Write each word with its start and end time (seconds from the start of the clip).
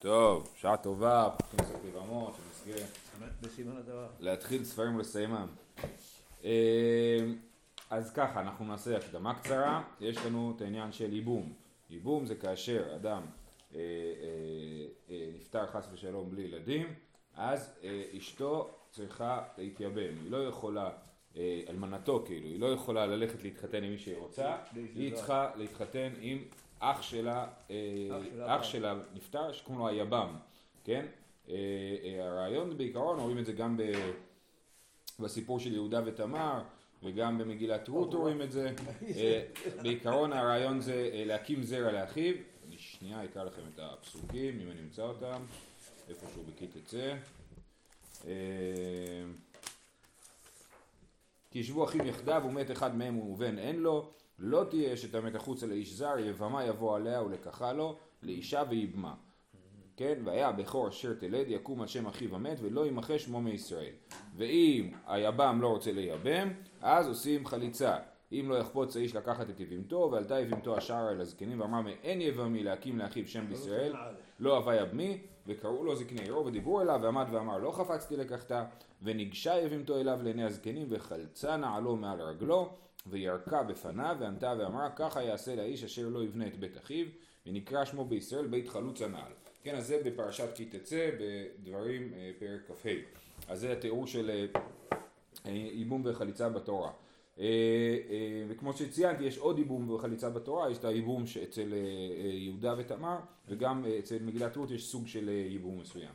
טוב, 0.00 0.54
שעה 0.56 0.76
טובה, 0.76 1.28
פותחים 1.36 1.58
שנזכה 1.66 1.98
בסימן 3.40 3.76
הדבר. 3.76 4.06
להתחיל 4.20 4.64
ספרים 4.64 4.96
ולסיימם. 4.96 5.46
אה, 6.44 7.18
אז 7.90 8.12
ככה, 8.12 8.40
אנחנו 8.40 8.64
נעשה 8.64 8.96
הקדמה 8.96 9.34
קצרה, 9.34 9.82
יש 10.00 10.16
לנו 10.16 10.52
את 10.56 10.60
העניין 10.60 10.92
של 10.92 11.12
ייבום. 11.12 11.52
ייבום 11.90 12.26
זה 12.26 12.34
כאשר 12.34 12.94
אדם 12.96 13.22
אה, 13.74 13.78
אה, 13.80 13.84
אה, 15.10 15.28
נפטר 15.36 15.66
חס 15.66 15.88
ושלום 15.92 16.30
בלי 16.30 16.42
ילדים, 16.42 16.94
אז 17.34 17.70
אה, 17.84 18.02
אשתו 18.18 18.70
צריכה 18.90 19.42
להתייבם, 19.58 20.14
היא 20.22 20.30
לא 20.30 20.48
יכולה, 20.48 20.90
אה, 21.36 21.60
אלמנתו 21.68 22.22
כאילו, 22.26 22.46
היא 22.46 22.60
לא 22.60 22.66
יכולה 22.66 23.06
ללכת 23.06 23.42
להתחתן 23.42 23.84
עם 23.84 23.90
מי 23.90 23.98
שהיא 23.98 24.16
רוצה, 24.16 24.56
היא 24.74 25.14
צריכה 25.14 25.50
להתחתן 25.56 26.12
עם 26.20 26.38
אח 26.80 27.02
שלה, 27.02 27.46
אה, 27.70 27.76
אח 28.10 28.22
שלה 28.32 28.56
אח 28.56 28.60
בא. 28.60 28.62
שלה 28.62 28.94
נפטר, 29.14 29.52
שקוראים 29.52 29.78
לו 29.78 29.88
היבם, 29.88 30.36
כן? 30.84 31.06
אה, 31.48 31.54
אה, 32.04 32.26
הרעיון 32.26 32.76
בעיקרון, 32.76 33.18
רואים 33.18 33.38
את 33.38 33.46
זה 33.46 33.52
גם 33.52 33.76
ב... 33.76 33.82
בסיפור 35.20 35.60
של 35.60 35.72
יהודה 35.72 36.00
ותמר 36.04 36.62
וגם 37.02 37.38
במגילת 37.38 37.88
רות 37.88 38.14
רואים 38.14 38.42
את 38.42 38.52
זה. 38.52 38.74
בעיקרון 39.82 40.32
הרעיון 40.32 40.80
זה 40.80 41.10
להקים 41.26 41.62
זרע 41.62 41.92
לאחיו. 41.92 42.34
אני 42.68 42.78
שנייה 42.78 43.24
אקרא 43.24 43.44
לכם 43.44 43.62
את 43.74 43.80
הפסוקים, 43.82 44.60
אם 44.60 44.70
אני 44.70 44.80
אמצא 44.80 45.02
אותם, 45.02 45.42
איפשהו 46.08 46.42
בכי 46.42 46.66
תצא. 46.66 47.16
כי 51.50 51.58
ישבו 51.58 51.84
אחים 51.84 52.06
יחדיו 52.06 52.42
ומת 52.46 52.70
אחד 52.70 52.96
מהם 52.96 53.18
ובן 53.18 53.58
אין 53.58 53.76
לו, 53.76 54.10
לא 54.38 54.64
תהיה 54.70 54.94
אשת 54.94 55.14
המת 55.14 55.34
החוצה 55.34 55.66
לאיש 55.66 55.92
זר, 55.92 56.18
יבמה 56.18 56.64
יבוא 56.64 56.96
עליה 56.96 57.22
ולקחה 57.22 57.72
לו, 57.72 57.96
לאישה 58.22 58.62
ויבמה. 58.68 59.14
כן, 59.96 60.14
והיה 60.24 60.48
הבכור 60.48 60.88
אשר 60.88 61.14
תלד 61.14 61.46
יקום 61.48 61.80
על 61.80 61.86
שם 61.86 62.06
אחיו 62.06 62.34
המת 62.34 62.58
ולא 62.62 62.86
ימחה 62.86 63.18
שמו 63.18 63.40
מישראל. 63.40 63.92
ואם 64.36 64.90
היבם 65.06 65.58
לא 65.62 65.68
רוצה 65.68 65.92
לייבם, 65.92 66.48
אז 66.80 67.08
עושים 67.08 67.46
חליצה. 67.46 67.96
אם 68.32 68.46
לא 68.48 68.54
יחפוץ 68.54 68.96
האיש 68.96 69.16
לקחת 69.16 69.50
את 69.50 69.60
יבימתו, 69.60 70.08
ועלתה 70.12 70.40
יבימתו 70.40 70.76
השער 70.76 71.10
אל 71.10 71.20
הזקנים, 71.20 71.60
ואמר 71.60 71.80
מאין 71.80 72.20
יבמי 72.20 72.62
להקים 72.62 72.98
לאחיו 72.98 73.28
שם 73.28 73.46
בישראל, 73.48 73.92
לא 74.40 74.56
הווה 74.56 74.76
יבמי, 74.76 75.22
וקראו 75.46 75.84
לו 75.84 75.96
זקני 75.96 76.22
עירו 76.22 76.46
ודיברו 76.46 76.80
אליו, 76.80 77.00
ועמד 77.02 77.26
ואמר 77.30 77.58
לא 77.58 77.70
חפצתי 77.70 78.16
לקחתה, 78.16 78.64
וניגשה 79.02 79.60
יבימתו 79.60 80.00
אליו 80.00 80.18
לעיני 80.22 80.44
הזקנים, 80.44 80.86
וחלצה 80.90 81.56
נעלו 81.56 81.96
מעל 81.96 82.20
רגלו, 82.20 82.70
וירקה 83.06 83.62
בפניו, 83.62 84.16
וענתה 84.20 84.54
ואמרה 84.58 84.90
ככה 84.90 85.22
יעשה 85.22 85.56
לאיש 85.56 85.84
אשר 85.84 86.08
לא 86.08 86.24
יבנה 86.24 86.46
את 86.46 86.60
בית 86.60 86.76
אחיו, 86.76 87.06
ונקרא 87.46 87.84
שמו 87.84 88.04
בישראל 88.04 88.46
בית 88.46 88.68
חלוץ 88.68 89.02
הנעל. 89.02 89.32
כן, 89.62 89.74
אז 89.74 89.86
זה 89.86 90.00
בפרשת 90.04 90.48
כי 90.54 90.64
תצא, 90.64 91.10
בדברים 91.20 92.12
אה, 92.14 92.30
פרק 92.38 92.60
כ"ה. 92.68 92.88
אז 93.48 93.60
זה 93.60 93.72
התיאור 93.72 94.06
של 94.06 94.30
אה, 94.30 94.60
אה, 95.46 95.50
ייבום 95.52 96.02
וחליצה 96.04 96.48
בתורה. 96.48 96.90
וכמו 98.48 98.72
שציינתי, 98.72 99.24
יש 99.24 99.38
עוד 99.38 99.58
ייבום 99.58 99.90
וחליצה 99.90 100.30
בתורה, 100.30 100.70
יש 100.70 100.78
את 100.78 100.84
הייבום 100.84 101.26
שאצל 101.26 101.74
יהודה 102.32 102.74
ותמר, 102.78 103.16
וגם 103.48 103.84
אצל 103.98 104.18
מגילת 104.20 104.56
רות 104.56 104.70
יש 104.70 104.86
סוג 104.86 105.06
של 105.06 105.28
ייבום 105.28 105.80
מסוים. 105.80 106.10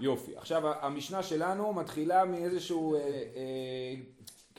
יופי, 0.00 0.36
עכשיו 0.36 0.62
המשנה 0.80 1.22
שלנו 1.22 1.72
מתחילה 1.72 2.24
מאיזשהו 2.24 2.96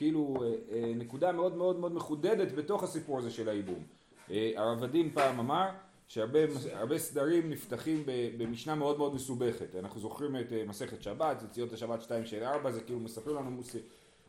כאילו 0.02 0.34
אה, 0.42 0.48
אה, 0.72 0.92
נקודה 0.96 1.32
מאוד 1.32 1.56
מאוד 1.56 1.78
מאוד 1.78 1.92
מחודדת 1.92 2.52
בתוך 2.52 2.82
הסיפור 2.82 3.18
הזה 3.18 3.30
של 3.30 3.48
הייבום. 3.48 3.82
אה, 4.30 4.52
הרב 4.56 4.82
הדין 4.82 5.10
פעם 5.14 5.38
אמר 5.38 5.68
שהרבה 6.08 6.38
הרבה 6.72 6.98
סדרים 6.98 7.50
נפתחים 7.50 8.02
במשנה 8.38 8.74
מאוד 8.74 8.98
מאוד 8.98 9.14
מסובכת. 9.14 9.76
אנחנו 9.78 10.00
זוכרים 10.00 10.36
את 10.36 10.52
מסכת 10.66 11.02
שבת, 11.02 11.42
יציאות 11.42 11.72
השבת 11.72 12.02
2 12.02 12.24
של 12.24 12.44
4, 12.44 12.70
זה 12.70 12.80
כאילו 12.80 13.00
מספרים 13.00 13.36
לנו 13.36 13.62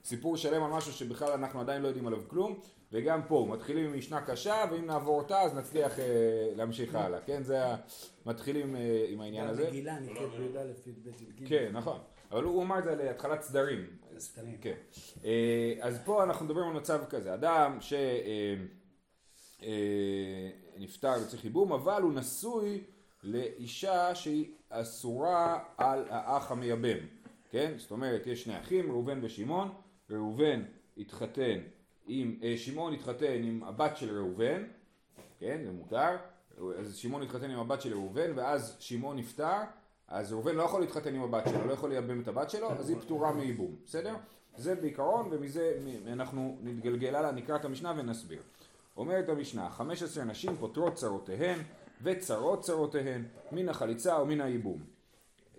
סיפור 0.03 0.38
שלם 0.38 0.63
על 0.63 0.71
משהו 0.71 0.91
שבכלל 0.93 1.31
אנחנו 1.31 1.59
עדיין 1.59 1.81
לא 1.81 1.87
יודעים 1.87 2.08
עליו 2.08 2.21
כלום, 2.27 2.59
וגם 2.92 3.21
פה 3.27 3.48
מתחילים 3.49 3.86
עם 3.86 3.98
משנה 3.98 4.21
קשה, 4.21 4.64
ואם 4.71 4.86
נעבור 4.86 5.17
אותה 5.17 5.42
אז 5.42 5.53
נצליח 5.53 5.99
אה, 5.99 6.05
להמשיך 6.55 6.95
הלאה, 6.95 7.19
כן? 7.25 7.43
זה 7.43 7.65
ה... 7.65 7.75
מתחילים 8.25 8.75
אה, 8.75 9.05
עם 9.08 9.21
העניין 9.21 9.48
הזה. 9.48 9.67
המגילה 9.67 9.99
נקראת 9.99 10.30
בי"א 10.30 10.89
י"ב 10.89 11.08
י"ג. 11.08 11.48
כן, 11.49 11.69
נכון. 11.73 11.99
אבל 12.31 12.43
הוא 12.43 12.64
אמר 12.64 12.80
את 12.80 12.83
זה 12.83 12.95
להתחלת 12.95 13.42
סדרים. 13.42 13.86
כן. 14.61 14.75
אה, 15.25 15.73
אז 15.81 15.99
פה 16.05 16.23
אנחנו 16.23 16.45
מדברים 16.45 16.67
על 16.67 16.73
מצב 16.73 17.03
כזה, 17.09 17.33
אדם 17.33 17.77
שנפטר 20.77 21.13
וצריך 21.23 21.43
ייבום, 21.43 21.73
אבל 21.73 22.01
הוא 22.01 22.13
נשוי 22.13 22.83
לאישה 23.23 24.15
שהיא 24.15 24.51
אסורה 24.69 25.63
על 25.77 26.05
האח 26.09 26.51
המייבם, 26.51 26.97
כן? 27.49 27.73
זאת 27.77 27.91
אומרת, 27.91 28.27
יש 28.27 28.43
שני 28.43 28.59
אחים, 28.59 28.91
ראובן 28.91 29.19
ושמעון, 29.23 29.69
ראובן 30.09 30.63
התחתן 30.97 31.59
עם, 32.07 32.39
אה, 32.43 32.57
שמעון 32.57 32.93
התחתן 32.93 33.43
עם 33.43 33.63
הבת 33.63 33.97
של 33.97 34.17
ראובן, 34.17 34.63
כן, 35.39 35.61
זה 35.65 35.71
מותר, 35.71 36.17
אז 36.80 36.95
שמעון 36.95 37.21
התחתן 37.23 37.51
עם 37.51 37.59
הבת 37.59 37.81
של 37.81 37.93
ראובן, 37.93 38.31
ואז 38.35 38.75
שמעון 38.80 39.17
נפטר, 39.17 39.61
אז 40.13 40.33
ראובן 40.33 40.55
לא 40.55 40.63
יכול 40.63 40.81
להתחתן 40.81 41.15
עם 41.15 41.21
הבת 41.23 41.43
שלו, 41.49 41.67
לא 41.67 41.73
יכול 41.73 41.89
לייבם 41.89 42.21
את 42.21 42.27
הבת 42.27 42.49
שלו, 42.49 42.71
אז 42.71 42.89
היא 42.89 42.97
פטורה 42.97 43.31
מייבום, 43.31 43.75
בסדר? 43.85 44.15
זה 44.57 44.75
בעיקרון, 44.75 45.27
ומזה 45.31 45.79
אנחנו 46.07 46.57
נתגלגל 46.61 47.15
הלאה, 47.15 47.31
נקרא 47.31 47.55
את 47.55 47.65
המשנה 47.65 47.93
ונסביר. 47.97 48.41
אומרת 48.97 49.29
המשנה, 49.29 49.69
15 49.69 50.23
נשים 50.23 50.55
פותרות 50.55 50.93
צרותיהן 50.93 51.59
וצרות 52.01 52.61
צרותיהן 52.61 53.23
מן 53.51 53.69
החליצה 53.69 54.21
ומן 54.21 54.41
הייבום. 54.41 54.83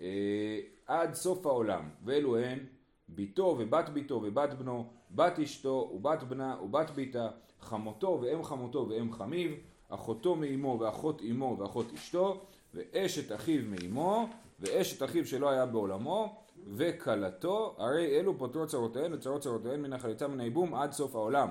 אה, 0.01 0.59
עד 0.87 1.13
סוף 1.13 1.45
העולם, 1.45 1.89
ואלו 2.05 2.37
הן 2.37 2.59
ביתו 3.07 3.55
ובת 3.59 3.89
ביתו 3.89 4.21
ובת 4.23 4.53
בנו, 4.53 4.85
בת 5.11 5.39
אשתו 5.39 5.91
ובת 5.95 6.23
בנה 6.23 6.57
ובת 6.63 6.89
ביתה, 6.89 7.27
חמותו 7.61 8.19
ואם 8.21 8.43
חמותו 8.43 8.87
ואם 8.89 9.13
חמיו, 9.13 9.51
אחותו 9.89 10.35
מאמו 10.35 10.77
ואחות 10.79 11.21
אמו 11.31 11.57
ואחות 11.59 11.93
אשתו, 11.93 12.45
ואשת 12.73 13.31
אחיו 13.31 13.61
מאמו, 13.65 14.27
ואשת 14.59 15.03
אחיו 15.03 15.25
שלא 15.25 15.49
היה 15.49 15.65
בעולמו, 15.65 16.35
וכלתו, 16.73 17.75
הרי 17.77 18.19
אלו 18.19 18.37
פותרות 18.37 18.69
צרותיהן 18.69 19.13
וצרות 19.13 19.41
צרותיהן 19.41 19.81
מן 19.81 19.93
החליצה 19.93 20.27
מן 20.27 20.39
הייבום 20.39 20.75
עד 20.75 20.91
סוף 20.91 21.15
העולם. 21.15 21.49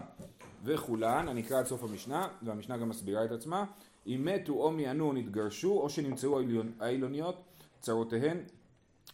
וכולן, 0.65 1.29
אני 1.29 1.41
אקרא 1.41 1.59
עד 1.59 1.67
סוף 1.67 1.83
המשנה, 1.83 2.29
והמשנה 2.43 2.77
גם 2.77 2.89
מסבירה 2.89 3.25
את 3.25 3.33
עצמה, 3.33 3.65
אם 4.07 4.21
מתו 4.25 4.53
או 4.53 4.71
מיענו 4.71 5.13
נתגרשו, 5.13 5.73
או 5.73 5.91
שנמצאו 5.91 6.41
העילוניות, 6.81 7.37
צרותיהן 7.81 8.39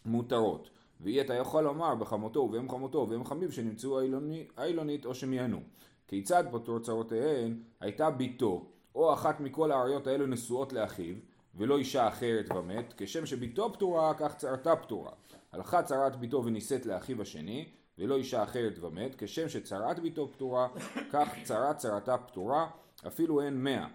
מותרות. 0.05 0.69
ואי 1.01 1.21
אתה 1.21 1.33
יכול 1.33 1.63
לומר 1.63 1.95
בחמותו 1.95 2.39
ובאם 2.39 2.69
חמותו 2.69 2.97
ובאם 2.97 3.25
חמיו 3.25 3.51
שנמצאו 3.51 3.99
העילוני- 3.99 4.47
העילונית 4.57 5.05
או 5.05 5.15
שמיענו. 5.15 5.59
כיצד 6.07 6.43
פטור 6.51 6.79
צרותיהן 6.79 7.59
הייתה 7.79 8.09
ביתו, 8.11 8.65
או 8.95 9.13
אחת 9.13 9.39
מכל 9.39 9.71
האריות 9.71 10.07
האלו 10.07 10.27
נשואות 10.27 10.73
לאחיו, 10.73 11.15
ולא 11.55 11.77
אישה 11.77 12.07
אחרת 12.07 12.51
ומת, 12.55 12.93
כשם 12.97 13.25
שביתו 13.25 13.73
פטורה, 13.73 14.13
כך 14.13 14.35
צרתה 14.35 14.75
פטורה. 14.75 15.11
הלכה 15.51 15.83
צרת 15.83 16.15
ביתו 16.15 16.45
ונישאת 16.45 16.85
לאחיו 16.85 17.21
השני, 17.21 17.69
ולא 17.99 18.17
אישה 18.17 18.43
אחרת 18.43 18.79
ומת, 18.79 19.15
כשם 19.17 19.49
שצרת 19.49 19.99
ביתו 19.99 20.31
פטורה, 20.31 20.67
כך 21.11 21.29
צרת 21.43 21.77
צרתה 21.77 22.17
פטורה, 22.17 22.67
אפילו 23.07 23.41
הן 23.41 23.63
מאה. 23.63 23.87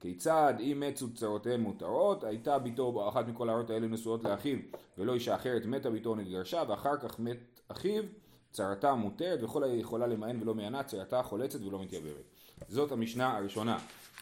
כיצד 0.00 0.54
אם 0.60 0.82
מצו 0.86 1.14
צרותיהן 1.14 1.60
מותרות, 1.60 2.24
הייתה 2.24 2.58
ביתו 2.58 3.08
אחת 3.08 3.28
מכל 3.28 3.48
האריות 3.48 3.70
האלה 3.70 3.86
נשואות 3.86 4.24
לאחיו, 4.24 4.58
ולא 4.98 5.14
אישה 5.14 5.34
אחרת 5.34 5.66
מתה 5.66 5.90
ביתו 5.90 6.14
נתגרשה, 6.14 6.62
ואחר 6.68 6.96
כך 6.96 7.20
מת 7.20 7.60
אחיו, 7.68 8.02
צרתה 8.50 8.94
מותרת, 8.94 9.42
וכל 9.42 9.64
היא 9.64 9.80
יכולה 9.80 10.06
למען 10.06 10.42
ולא 10.42 10.54
מענה, 10.54 10.82
צרתה 10.82 11.22
חולצת 11.22 11.60
ולא 11.62 11.82
מתייבמת. 11.82 12.24
זאת 12.68 12.92
המשנה 12.92 13.36
הראשונה. 13.36 13.78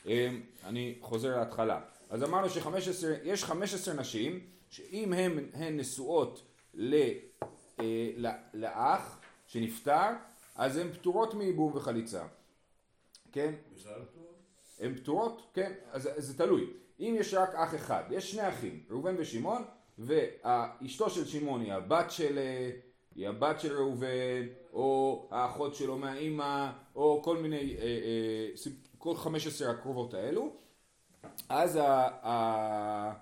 אמ, 0.06 0.40
אני 0.64 0.98
חוזר 1.00 1.38
להתחלה. 1.38 1.80
אז 2.10 2.22
אמרנו 2.24 2.48
שיש 2.50 3.44
15 3.44 3.94
נשים, 3.94 4.40
שאם 4.68 5.12
הן, 5.12 5.38
הן 5.52 5.80
נשואות 5.80 6.42
ל, 6.74 6.94
אה, 7.80 8.10
ל- 8.16 8.28
לאח 8.54 9.20
שנפטר, 9.46 10.08
אז 10.56 10.76
הן 10.76 10.92
פטורות 10.92 11.34
מייבום 11.34 11.76
וחליצה. 11.76 12.26
כן? 13.32 13.54
הן 14.80 14.94
פטורות? 14.94 15.50
כן, 15.54 15.72
אז 15.90 16.08
זה 16.16 16.38
תלוי. 16.38 16.66
אם 17.00 17.16
יש 17.18 17.34
רק 17.34 17.54
אח 17.54 17.74
אחד, 17.74 18.02
יש 18.10 18.30
שני 18.32 18.48
אחים, 18.48 18.82
ראובן 18.90 19.14
ושמעון, 19.18 19.62
ואשתו 19.98 21.10
של 21.10 21.24
שמעון 21.26 21.60
היא 21.60 21.72
הבת 21.72 22.10
של, 22.10 22.38
אה, 22.38 22.70
היא 23.14 23.28
הבת 23.28 23.60
של 23.60 23.76
ראובן, 23.76 24.06
או 24.72 25.28
האחות 25.30 25.74
שלו 25.74 25.98
מהאימא, 25.98 26.70
או 26.96 27.20
כל 27.24 27.36
מיני, 27.36 27.76
אה, 27.78 27.82
אה, 27.82 28.72
כל 28.98 29.16
15 29.16 29.70
הקרובות 29.70 30.14
האלו, 30.14 30.52
אז, 31.48 31.76
ה, 31.76 32.08
ה, 32.22 33.12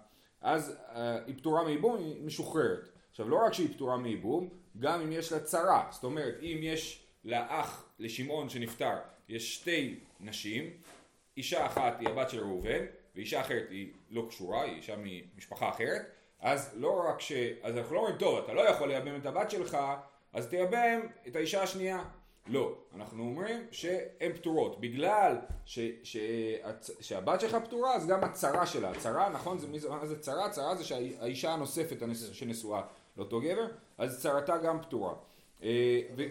אז 0.41 0.77
ה, 0.89 1.25
היא 1.27 1.35
פטורה 1.39 1.65
מייבום, 1.65 1.99
היא 1.99 2.23
משוחררת. 2.23 2.89
עכשיו, 3.11 3.29
לא 3.29 3.37
רק 3.47 3.53
שהיא 3.53 3.75
פטורה 3.75 3.97
מייבום, 3.97 4.49
גם 4.79 5.01
אם 5.01 5.13
יש 5.13 5.33
לה 5.33 5.41
צרה. 5.41 5.89
זאת 5.91 6.05
אומרת, 6.05 6.35
אם 6.43 6.59
יש 6.63 7.07
לאח, 7.25 7.85
לשמעון 7.99 8.49
שנפטר, 8.49 8.97
יש 9.29 9.55
שתי 9.55 10.01
נשים, 10.21 10.71
אישה 11.37 11.67
אחת 11.67 12.01
היא 12.01 12.09
הבת 12.09 12.31
של 12.31 12.41
ראובן, 12.41 12.85
ואישה 13.15 13.41
אחרת 13.41 13.67
היא 13.71 13.93
לא 14.11 14.27
קשורה, 14.29 14.63
היא 14.63 14.77
אישה 14.77 14.95
ממשפחה 14.99 15.69
אחרת, 15.69 16.03
אז 16.41 16.75
לא 16.77 17.03
רק 17.09 17.21
ש... 17.21 17.33
אז 17.63 17.77
אנחנו 17.77 17.95
לא 17.95 18.01
אומרים, 18.01 18.19
טוב, 18.19 18.39
אתה 18.45 18.53
לא 18.53 18.61
יכול 18.61 18.89
לייבם 18.89 19.17
את 19.17 19.27
הבת 19.27 19.51
שלך, 19.51 19.79
אז 20.33 20.49
תייבם 20.49 21.01
את 21.29 21.37
האישה 21.37 21.63
השנייה. 21.63 22.05
לא, 22.49 22.75
אנחנו 22.95 23.23
אומרים 23.23 23.67
שהן 23.71 24.33
פטורות. 24.33 24.81
בגלל 24.81 25.37
ש, 25.65 25.79
ש, 26.03 26.17
שהבת 27.01 27.41
שלך 27.41 27.57
פטורה, 27.65 27.95
אז 27.95 28.07
גם 28.07 28.25
הצרה 28.25 28.67
שלה. 28.67 28.91
הצרה, 28.91 29.29
נכון? 29.29 29.59
זה, 29.59 29.89
מה 29.89 30.07
זה 30.07 30.19
צרה? 30.19 30.51
צרה 30.51 30.75
זה 30.77 30.85
שהאישה 30.85 31.53
הנוספת 31.53 31.97
שנשואה 32.33 32.83
לאותו 33.17 33.41
גבר, 33.41 33.67
אז 33.99 34.23
צרתה 34.23 34.59
גם 34.59 34.83
פטורה. 34.83 35.15
אה, 35.63 36.01
ו... 36.17 36.23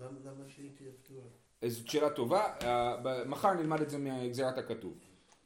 למה 0.00 0.48
שהיא 0.48 0.70
תהיה 0.76 0.90
פטורה? 1.02 1.24
זאת 1.70 1.88
שאלה 1.88 2.10
טובה, 2.10 2.52
אה, 2.62 3.24
מחר 3.26 3.52
נלמד 3.52 3.80
את 3.80 3.90
זה 3.90 3.98
מגזירת 3.98 4.58
הכתוב. 4.58 4.94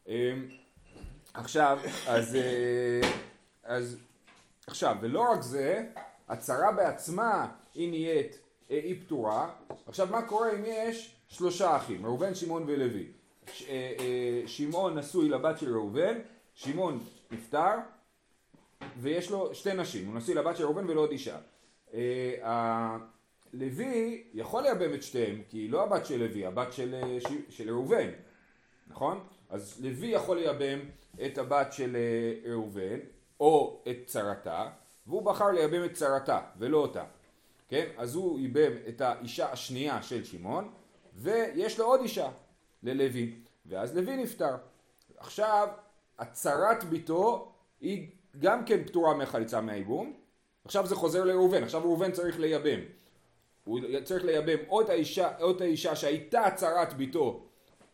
אה, 0.09 0.33
עכשיו, 1.35 1.79
אז, 2.07 2.39
אז 3.63 3.99
עכשיו, 4.67 4.97
ולא 5.01 5.33
רק 5.33 5.43
זה, 5.43 5.87
הצרה 6.29 6.73
בעצמה 6.73 7.49
היא 7.75 7.91
נהיית 7.91 8.39
היא 8.69 9.01
פטורה. 9.01 9.51
עכשיו 9.87 10.09
מה 10.11 10.23
קורה 10.23 10.53
אם 10.53 10.63
יש 10.67 11.17
שלושה 11.29 11.77
אחים, 11.77 12.07
ראובן, 12.07 12.35
שמעון 12.35 12.65
ולוי. 12.67 13.07
אה, 13.69 13.93
אה, 14.01 14.43
שמעון 14.47 14.99
נשוי 14.99 15.29
לבת 15.29 15.59
של 15.59 15.75
ראובן, 15.75 16.19
שמעון 16.55 17.05
נפטר 17.31 17.75
ויש 18.97 19.31
לו 19.31 19.55
שתי 19.55 19.75
נשים, 19.75 20.07
הוא 20.07 20.15
נשוי 20.15 20.35
לבת 20.35 20.57
של 20.57 20.65
ראובן 20.65 20.91
ולעוד 20.91 21.11
אישה. 21.11 21.39
לוי 23.53 24.25
יכול 24.35 24.63
לייבם 24.63 24.95
את 24.95 25.03
שתיהם 25.03 25.43
כי 25.49 25.59
היא 25.59 25.71
לא 25.71 25.83
הבת 25.83 26.07
של 26.07 26.19
לוי, 26.19 26.47
הבת 26.47 26.73
של, 26.73 26.95
של 27.49 27.71
ראובן, 27.71 28.11
נכון? 28.89 29.21
אז 29.51 29.85
לוי 29.85 30.07
יכול 30.07 30.37
לייבם 30.37 30.79
את 31.27 31.39
הבת 31.39 31.73
של 31.73 31.97
ראובן 32.45 32.99
או 33.41 33.83
את 33.91 33.97
צרתה 34.07 34.69
והוא 35.07 35.23
בחר 35.23 35.51
לייבם 35.51 35.85
את 35.85 35.93
צרתה 35.93 36.41
ולא 36.59 36.79
אותה. 36.79 37.05
כן? 37.69 37.87
אז 37.97 38.15
הוא 38.15 38.41
ייבם 38.41 38.73
את 38.89 39.01
האישה 39.01 39.53
השנייה 39.53 40.03
של 40.03 40.25
שמעון, 40.25 40.71
ויש 41.15 41.79
לו 41.79 41.85
עוד 41.85 42.01
אישה, 42.01 42.29
ללוי, 42.83 43.35
ואז 43.67 43.97
לוי 43.97 44.17
נפטר. 44.17 44.57
עכשיו, 45.17 45.69
הצרת 46.19 46.85
בתו 46.85 47.53
היא 47.81 48.09
גם 48.39 48.65
כן 48.65 48.85
פטורה 48.85 49.15
מחליצה 49.15 49.61
מהייבום, 49.61 50.13
עכשיו 50.65 50.87
זה 50.87 50.97
חוזר 50.97 51.25
לראובן, 51.25 51.63
עכשיו 51.63 51.83
ראובן 51.83 52.13
צריך 52.13 52.41
לייבם. 52.41 52.81
הוא 53.65 53.81
צריך 54.05 54.25
לייבם 54.25 54.59
או 54.69 54.81
את 54.81 54.89
האישה, 54.89 55.29
או 55.41 55.51
את 55.51 55.61
האישה 55.61 55.97
שהייתה 55.97 56.45
צרת 56.55 56.93
ביתו 56.93 57.47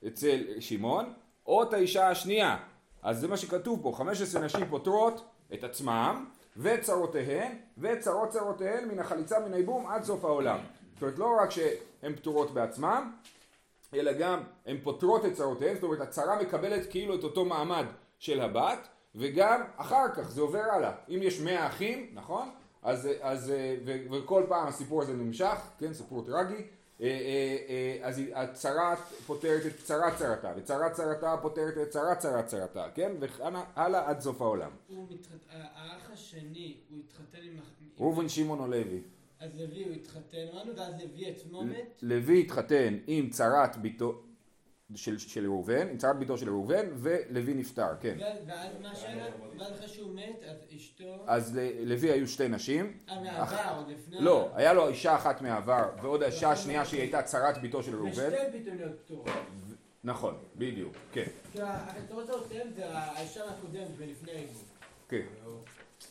אצל 0.06 0.60
שמעון, 0.60 1.12
או 1.46 1.62
את 1.62 1.72
האישה 1.72 2.08
השנייה. 2.08 2.56
אז 3.02 3.20
זה 3.20 3.28
מה 3.28 3.36
שכתוב 3.36 3.82
פה, 3.82 3.92
15 3.96 4.42
נשים 4.44 4.66
פותרות 4.70 5.24
את 5.54 5.64
עצמם, 5.64 6.30
וצרותיהן, 6.56 7.52
וצרות 7.78 8.28
צרותיהן 8.28 8.88
מן 8.88 8.98
החליצה 8.98 9.40
מן 9.40 9.54
הייבום 9.54 9.86
עד 9.86 10.04
סוף 10.04 10.24
העולם. 10.24 10.58
זאת 10.94 11.02
אומרת 11.02 11.18
לא 11.18 11.36
רק 11.42 11.50
שהן 11.50 12.16
פטורות 12.16 12.50
בעצמן, 12.50 13.10
אלא 13.94 14.12
גם 14.12 14.42
הן 14.66 14.76
פותרות 14.82 15.24
את 15.24 15.32
צרותיהן, 15.32 15.74
זאת 15.74 15.82
אומרת 15.82 16.00
הצרה 16.00 16.42
מקבלת 16.42 16.90
כאילו 16.90 17.14
את 17.14 17.24
אותו 17.24 17.44
מעמד 17.44 17.86
של 18.18 18.40
הבת, 18.40 18.88
וגם 19.14 19.62
אחר 19.76 20.08
כך 20.14 20.30
זה 20.30 20.40
עובר 20.40 20.62
הלאה. 20.72 20.92
אם 21.08 21.18
יש 21.22 21.40
מאה 21.40 21.66
אחים, 21.66 22.10
נכון? 22.14 22.48
אז, 22.82 23.08
אז 23.20 23.52
ו, 23.86 23.96
וכל 24.10 24.44
פעם 24.48 24.68
הסיפור 24.68 25.02
הזה 25.02 25.12
נמשך, 25.12 25.56
כן, 25.78 25.92
סיפור 25.92 26.24
טרגי, 26.24 26.54
אה, 26.54 26.58
אה, 26.58 26.64
אה, 26.64 26.66
אז 28.02 28.20
הצרת 28.34 28.98
פותרת 29.26 29.66
את 29.66 29.76
צרת 29.76 30.16
צרתה, 30.16 30.52
וצרת 30.56 30.92
צרתה 30.92 31.36
פותרת 31.42 31.78
את 31.82 31.88
צרת 31.88 32.18
צרת 32.18 32.46
צרתה, 32.46 32.86
כן? 32.94 33.12
והלאה 33.20 34.08
עד 34.08 34.20
סוף 34.20 34.42
העולם. 34.42 34.70
האח 35.50 36.10
השני, 36.12 36.76
הוא 36.90 36.98
התחתן 36.98 37.38
עם... 37.42 37.56
ראובן 37.98 38.28
שמעון 38.28 38.58
או 38.58 38.66
לוי. 38.66 39.00
אז 39.40 39.60
לוי 39.60 39.84
הוא 39.84 39.92
התחתן, 39.92 40.46
אמרנו, 40.52 40.76
ואז 40.76 40.94
לוי 41.02 41.30
עצמו 41.30 41.64
מת? 41.64 41.98
לוי 42.02 42.40
התחתן 42.40 42.98
עם 43.06 43.30
צרת 43.30 43.76
ביתו, 43.76 44.22
של, 44.96 45.18
של 45.18 45.46
ראובן, 45.46 45.88
עם 45.88 45.96
צרת 45.96 46.18
ביתו 46.18 46.38
של 46.38 46.48
ראובן, 46.48 46.86
ולוי 46.94 47.54
נפטר, 47.54 47.88
כן. 48.00 48.18
ואז 48.46 48.72
מה 48.82 48.94
שהיה, 48.94 49.26
ואז 49.58 49.72
אחרי 49.72 49.88
שהוא 49.88 50.14
מת, 50.14 50.42
אז 50.50 50.56
אשתו... 50.76 51.24
אז 51.26 51.56
ללוי 51.56 52.10
היו 52.10 52.28
שתי 52.28 52.48
נשים. 52.48 52.92
אה, 53.08 53.20
מהעבר, 53.20 53.76
עוד 53.76 53.88
לפני... 53.88 54.20
לא, 54.20 54.50
היה 54.54 54.72
לו 54.72 54.88
אישה 54.88 55.16
אחת 55.16 55.42
מהעבר, 55.42 55.84
ועוד 56.02 56.22
האישה 56.22 56.50
השנייה 56.50 56.84
שהיא 56.84 57.00
הייתה 57.00 57.22
צרת 57.22 57.58
ביתו 57.58 57.82
של 57.82 57.96
ראובן. 57.96 58.10
ושתי 58.10 58.58
ביתוניות 58.58 58.92
פטורות. 59.04 59.28
נכון, 60.04 60.34
בדיוק, 60.56 60.94
כן. 61.12 61.26
כי 61.52 61.58
הפטורות 61.62 62.28
האותיהם 62.28 62.68
זה 62.76 62.84
האישה 62.88 63.44
הקודמת 63.44 63.88
ולפני 63.96 64.32
העיבוד. 64.32 64.62
כן. 65.08 65.22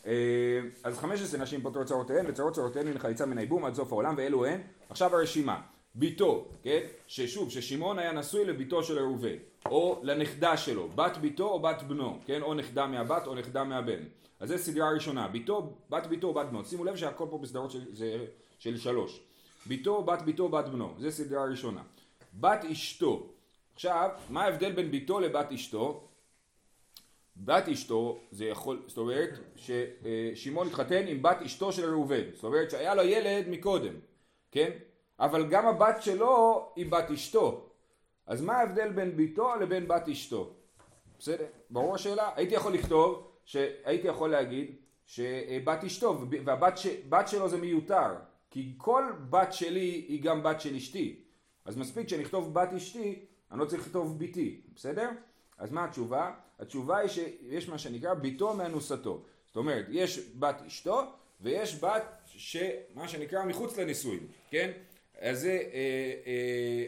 אה, 0.06 0.60
אז 0.84 0.98
15 0.98 1.40
נשים 1.40 1.62
פוטרות 1.62 1.86
צרותיהן 1.86 2.26
וצרות 2.28 2.54
צרותיהן 2.54 2.88
מן 2.88 2.98
חליצה 2.98 3.26
מן 3.26 3.38
הייבום 3.38 3.64
עד 3.64 3.74
סוף 3.74 3.92
העולם 3.92 4.14
ואלו 4.18 4.46
הן 4.46 4.60
עכשיו 4.88 5.16
הרשימה 5.16 5.60
ביתו, 5.94 6.48
כן? 6.62 6.80
ששוב, 7.06 7.50
ששמעון 7.50 7.98
היה 7.98 8.12
נשוי 8.12 8.44
לביתו 8.44 8.82
של 8.82 8.98
ראובן, 8.98 9.36
או 9.66 10.00
לנכדה 10.02 10.56
שלו, 10.56 10.88
בת 10.88 11.16
ביתו 11.16 11.48
או 11.48 11.60
בת 11.60 11.82
בנו, 11.82 12.18
כן? 12.26 12.42
או 12.42 12.54
נכדה 12.54 12.86
מהבת 12.86 13.26
או 13.26 13.34
נכדה 13.34 13.64
מהבן. 13.64 14.02
אז 14.40 14.48
זו 14.48 14.58
סדרה 14.58 14.90
ראשונה, 14.90 15.28
ביתו, 15.28 15.72
בת 15.90 16.06
ביתו 16.06 16.26
או 16.26 16.34
בת 16.34 16.46
בנו. 16.46 16.64
שימו 16.64 16.84
לב 16.84 16.96
שהכל 16.96 17.26
פה 17.30 17.38
בסדרות 17.38 17.70
של, 17.70 17.84
זה, 17.92 18.26
של 18.58 18.78
שלוש. 18.78 19.20
ביתו, 19.66 20.02
בת 20.02 20.22
ביתו, 20.22 20.48
בת 20.48 20.68
בנו. 20.68 20.94
זו 20.98 21.10
סדרה 21.10 21.44
ראשונה. 21.44 21.82
בת 22.40 22.64
אשתו. 22.72 23.26
עכשיו, 23.74 24.10
מה 24.30 24.44
ההבדל 24.44 24.72
בין 24.72 24.90
ביתו 24.90 25.20
לבת 25.20 25.52
אשתו? 25.52 26.08
בת 27.36 27.68
אשתו 27.68 28.20
זה 28.30 28.44
יכול, 28.44 28.82
זאת 28.86 28.98
אומרת 28.98 29.30
ששמעון 29.56 30.66
התחתן 30.66 31.06
עם 31.06 31.22
בת 31.22 31.42
אשתו 31.42 31.72
של 31.72 31.90
ראובן, 31.90 32.22
זאת 32.34 32.44
אומרת 32.44 32.70
שהיה 32.70 32.94
לו 32.94 33.02
ילד 33.02 33.48
מקודם, 33.48 33.94
כן? 34.50 34.70
אבל 35.22 35.48
גם 35.48 35.66
הבת 35.66 36.02
שלו 36.02 36.66
היא 36.76 36.90
בת 36.90 37.10
אשתו. 37.10 37.68
אז 38.26 38.40
מה 38.40 38.52
ההבדל 38.52 38.92
בין 38.92 39.16
ביתו 39.16 39.54
לבין 39.60 39.88
בת 39.88 40.08
אשתו? 40.08 40.50
בסדר? 41.18 41.46
ברור 41.70 41.94
השאלה? 41.94 42.30
הייתי 42.36 42.54
יכול 42.54 42.74
לכתוב, 42.74 43.30
שהייתי 43.44 44.08
יכול 44.08 44.30
להגיד 44.30 44.76
שבת 45.06 45.84
אשתו, 45.84 46.20
והבת 46.44 46.78
ש... 46.78 46.86
שלו 47.26 47.48
זה 47.48 47.56
מיותר, 47.56 48.14
כי 48.50 48.74
כל 48.76 49.04
בת 49.30 49.52
שלי 49.52 50.04
היא 50.08 50.22
גם 50.22 50.42
בת 50.42 50.60
של 50.60 50.74
אשתי. 50.74 51.20
אז 51.64 51.76
מספיק 51.76 52.08
שנכתוב 52.08 52.54
בת 52.54 52.72
אשתי, 52.72 53.24
אני 53.50 53.60
לא 53.60 53.64
צריך 53.64 53.82
לכתוב 53.82 54.18
ביתי, 54.18 54.60
בסדר? 54.74 55.10
אז 55.58 55.72
מה 55.72 55.84
התשובה? 55.84 56.34
התשובה 56.58 56.98
היא 56.98 57.08
שיש 57.08 57.68
מה 57.68 57.78
שנקרא 57.78 58.14
ביתו 58.14 58.54
מאנוסתו. 58.54 59.22
זאת 59.46 59.56
אומרת, 59.56 59.86
יש 59.88 60.28
בת 60.38 60.62
אשתו 60.66 61.02
ויש 61.40 61.84
בת 61.84 62.04
שמה 62.26 63.08
שנקרא 63.08 63.44
מחוץ 63.44 63.78
לנישואים, 63.78 64.26
כן? 64.50 64.70
אז 65.22 65.40
זה 65.40 65.62
אה, 65.72 66.12
אה, 66.26 66.86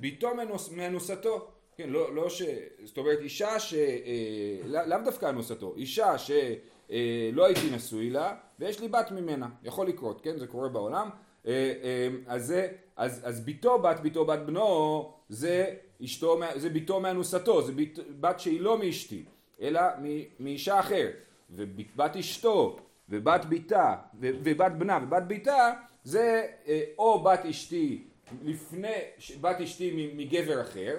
ביתו 0.00 0.28
מאנוסתו, 0.76 1.48
כן, 1.76 1.90
לא, 1.90 2.14
לא 2.14 2.30
ש... 2.30 2.42
זאת 2.84 2.98
אומרת 2.98 3.18
אישה 3.20 3.60
ש... 3.60 3.74
אה, 3.74 4.84
לאו 4.86 4.98
דווקא 5.04 5.28
אנוסתו, 5.28 5.74
אישה 5.76 6.18
שלא 6.18 7.46
הייתי 7.46 7.70
נשוי 7.72 8.10
לה 8.10 8.34
ויש 8.58 8.80
לי 8.80 8.88
בת 8.88 9.10
ממנה, 9.10 9.48
יכול 9.62 9.86
לקרות, 9.86 10.20
כן, 10.20 10.38
זה 10.38 10.46
קורה 10.46 10.68
בעולם, 10.68 11.10
אז 12.26 12.46
זה, 12.46 12.68
אז, 12.96 13.20
אז 13.24 13.40
ביתו 13.40 13.78
בת 13.78 14.00
ביתו 14.00 14.24
בת 14.24 14.38
בנו 14.38 15.12
זה 15.28 15.74
אשתו, 16.04 16.40
זה 16.56 16.70
ביתו 16.70 17.00
מאנוסתו, 17.00 17.62
זה 17.62 17.72
בת, 17.72 17.98
בת 18.20 18.40
שהיא 18.40 18.60
לא 18.60 18.78
מאשתי, 18.78 19.24
אלא 19.60 19.80
מאישה 20.40 20.80
אחרת, 20.80 21.14
ובת 21.50 22.16
אשתו 22.16 22.76
ובת 23.08 23.44
ביתה 23.44 23.94
ובת 24.20 24.72
בנה 24.72 25.00
ובת 25.02 25.22
ביתה 25.22 25.72
זה 26.08 26.46
אה, 26.68 26.82
או 26.98 27.22
בת 27.22 27.44
אשתי 27.50 28.04
לפני, 28.42 28.92
בת 29.40 29.60
אשתי 29.60 30.12
מגבר 30.16 30.62
אחר, 30.62 30.96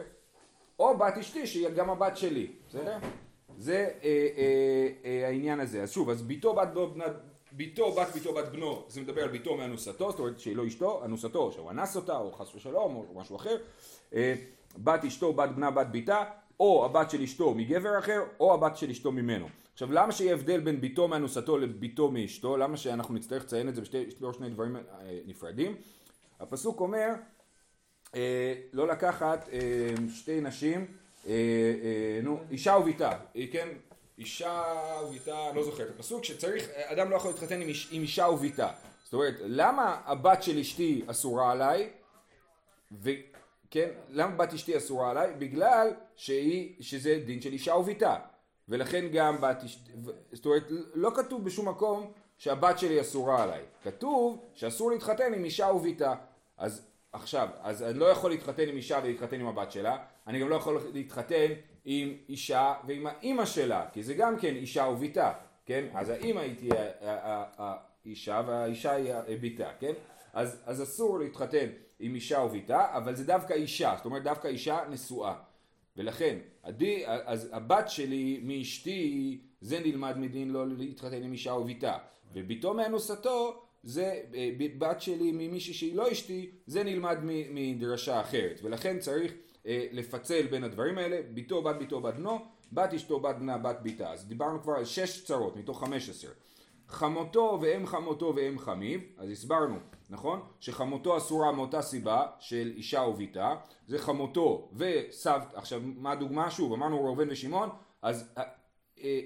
או 0.79 0.97
בת 0.97 1.17
אשתי 1.17 1.47
שהיא 1.47 1.69
גם 1.69 1.89
הבת 1.89 2.17
שלי, 2.17 2.51
בסדר? 2.69 2.97
זה 3.57 3.89
אה, 4.03 4.27
אה, 4.37 4.87
אה, 5.05 5.27
העניין 5.27 5.59
הזה. 5.59 5.83
אז 5.83 5.91
שוב, 5.91 6.09
אז 6.09 6.21
ביתו 6.21 6.55
בת 6.55 6.67
בנו, 6.67 6.93
ביתו 7.51 7.91
בת 7.91 8.07
ביתו 8.13 8.33
בת 8.33 8.47
בנו, 8.47 8.83
זה 8.87 9.01
מדבר 9.01 9.23
על 9.23 9.29
ביתו 9.29 9.57
מאנוסתו, 9.57 10.11
זאת 10.11 10.19
אומרת 10.19 10.39
שהיא 10.39 10.55
לא 10.55 10.67
אשתו, 10.67 11.05
אנוסתו, 11.05 11.51
שהוא 11.51 11.71
אנס 11.71 11.95
אותה, 11.95 12.17
או 12.17 12.31
חס 12.31 12.55
ושלום, 12.55 12.95
או 12.95 13.19
משהו 13.19 13.35
אחר. 13.35 13.57
אה, 14.13 14.33
בת 14.77 15.03
אשתו, 15.03 15.33
בת 15.33 15.49
בנה, 15.49 15.71
בת 15.71 15.87
ביתה, 15.87 16.23
או 16.59 16.85
הבת 16.85 17.09
של 17.11 17.21
אשתו 17.21 17.53
מגבר 17.53 17.99
אחר, 17.99 18.21
או 18.39 18.53
הבת 18.53 18.77
של 18.77 18.89
אשתו 18.89 19.11
ממנו. 19.11 19.47
עכשיו 19.79 19.91
למה 19.91 20.11
שיהיה 20.11 20.33
הבדל 20.33 20.59
בין 20.59 20.81
ביתו 20.81 21.07
מאנוסתו 21.07 21.57
לביתו 21.57 22.11
מאשתו? 22.11 22.57
למה 22.57 22.77
שאנחנו 22.77 23.13
נצטרך 23.13 23.43
לציין 23.43 23.69
את 23.69 23.75
זה 23.75 23.81
בשתי 23.81 24.05
שני 24.37 24.49
דברים 24.49 24.75
אה, 24.75 24.81
נפרדים? 25.25 25.75
הפסוק 26.39 26.79
אומר 26.79 27.09
אה, 28.15 28.53
לא 28.73 28.87
לקחת 28.87 29.49
אה, 29.51 29.59
שתי 30.13 30.41
נשים, 30.41 30.85
אה, 31.27 31.31
אה, 31.31 32.19
נו, 32.23 32.39
אישה 32.51 32.75
וביתה, 32.75 33.11
אה, 33.35 33.43
כן? 33.51 33.67
אישה 34.17 34.63
וביתה, 35.07 35.53
לא 35.55 35.63
זוכר 35.63 35.83
את 35.83 35.89
הפסוק, 35.95 36.23
שצריך, 36.23 36.69
אדם 36.69 37.09
לא 37.09 37.15
יכול 37.15 37.31
להתחתן 37.31 37.61
עם, 37.61 37.67
איש, 37.67 37.89
עם 37.91 38.01
אישה 38.01 38.27
וביתה. 38.27 38.69
זאת 39.03 39.13
אומרת, 39.13 39.35
למה 39.39 40.01
הבת 40.05 40.43
של 40.43 40.57
אשתי 40.57 41.03
אסורה 41.07 41.51
עליי? 41.51 41.89
ו... 42.91 43.09
כן, 43.71 43.89
למה 44.09 44.35
בת 44.35 44.53
אשתי 44.53 44.77
אסורה 44.77 45.11
עליי? 45.11 45.33
בגלל 45.37 45.91
שהיא, 46.15 46.75
שזה 46.79 47.21
דין 47.25 47.41
של 47.41 47.53
אישה 47.53 47.75
וביתה. 47.75 48.15
ולכן 48.69 49.07
גם 49.13 49.41
בת 49.41 49.63
אשתי, 49.63 49.91
זאת 50.31 50.45
אומרת, 50.45 50.63
לא 50.93 51.11
כתוב 51.15 51.45
בשום 51.45 51.69
מקום 51.69 52.11
שהבת 52.37 52.79
שלי 52.79 53.01
אסורה 53.01 53.43
עליי. 53.43 53.61
כתוב 53.83 54.45
שאסור 54.53 54.91
להתחתן 54.91 55.33
עם 55.33 55.43
אישה 55.43 55.65
וביתה. 55.65 56.13
אז 56.57 56.87
עכשיו, 57.13 57.47
אז 57.61 57.83
אני 57.83 57.99
לא 57.99 58.05
יכול 58.05 58.31
להתחתן 58.31 58.69
עם 58.69 58.75
אישה 58.75 58.99
ולהתחתן 59.03 59.39
עם 59.39 59.47
הבת 59.47 59.71
שלה, 59.71 59.97
אני 60.27 60.39
גם 60.39 60.49
לא 60.49 60.55
יכול 60.55 60.81
להתחתן 60.93 61.47
עם 61.85 62.13
אישה 62.29 62.73
ועם 62.87 63.07
האימא 63.07 63.45
שלה, 63.45 63.85
כי 63.93 64.03
זה 64.03 64.13
גם 64.13 64.39
כן 64.39 64.55
אישה 64.55 64.83
וביתה, 64.83 65.33
כן? 65.65 65.85
אז 65.93 66.09
האימא 66.09 66.39
היא 66.39 66.55
תהיה 66.55 66.91
האישה 67.57 68.41
והאישה 68.47 68.91
היא 68.91 69.13
הביתה, 69.13 69.69
כן? 69.79 69.93
אז, 70.33 70.61
אז 70.65 70.83
אסור 70.83 71.19
להתחתן 71.19 71.67
עם 71.99 72.15
אישה 72.15 72.39
וביתה, 72.39 72.97
אבל 72.97 73.15
זה 73.15 73.25
דווקא 73.25 73.53
אישה, 73.53 73.93
זאת 73.97 74.05
אומרת 74.05 74.23
דווקא 74.23 74.47
אישה 74.47 74.79
נשואה. 74.89 75.33
ולכן, 75.99 76.37
עדי, 76.63 77.03
אז 77.05 77.49
הבת 77.51 77.89
שלי 77.89 78.39
מאשתי, 78.43 79.39
זה 79.61 79.79
נלמד 79.79 80.17
מדין 80.17 80.49
לא 80.49 80.67
להתחתן 80.67 81.23
עם 81.23 81.31
אישה 81.31 81.53
וביתה. 81.53 81.97
וביתו 82.33 82.73
מאנוסתו, 82.73 83.61
זה 83.83 84.21
אה, 84.33 84.49
בת 84.77 85.01
שלי 85.01 85.31
ממישהי 85.31 85.73
שהיא 85.73 85.95
לא 85.95 86.11
אשתי, 86.11 86.51
זה 86.67 86.83
נלמד 86.83 87.17
מדרשה 87.51 88.21
אחרת. 88.21 88.59
ולכן 88.63 88.99
צריך 88.99 89.33
אה, 89.65 89.87
לפצל 89.91 90.47
בין 90.47 90.63
הדברים 90.63 90.97
האלה, 90.97 91.21
ביתו, 91.33 91.61
בת 91.61 91.75
ביתו, 91.75 92.01
בת 92.01 92.13
בנו, 92.13 92.39
בת 92.71 92.93
אשתו, 92.93 93.19
בת 93.19 93.35
בנה, 93.35 93.57
בת 93.57 93.79
ביתה. 93.81 94.11
אז 94.11 94.27
דיברנו 94.27 94.61
כבר 94.61 94.73
על 94.73 94.85
שש 94.85 95.25
צרות 95.25 95.55
מתוך 95.55 95.79
חמש 95.79 96.09
עשר. 96.09 96.31
חמותו 96.87 97.59
ואם 97.61 97.85
חמותו 97.85 98.33
ואם 98.35 98.59
חמיו, 98.59 98.99
אז 99.17 99.29
הסברנו, 99.29 99.75
נכון? 100.09 100.41
שחמותו 100.59 101.17
אסורה 101.17 101.51
מאותה 101.51 101.81
סיבה 101.81 102.27
של 102.39 102.71
אישה 102.75 103.01
וביתה, 103.01 103.55
זה 103.87 103.99
חמותו 103.99 104.71
וסבתא, 104.73 105.57
עכשיו 105.57 105.81
מה 105.83 106.11
הדוגמה? 106.11 106.51
שוב, 106.51 106.73
אמרנו 106.73 107.03
ראובן 107.05 107.27
ושמעון, 107.31 107.69
אז 108.01 108.33
אה, 108.37 108.43
אה, 108.99 109.21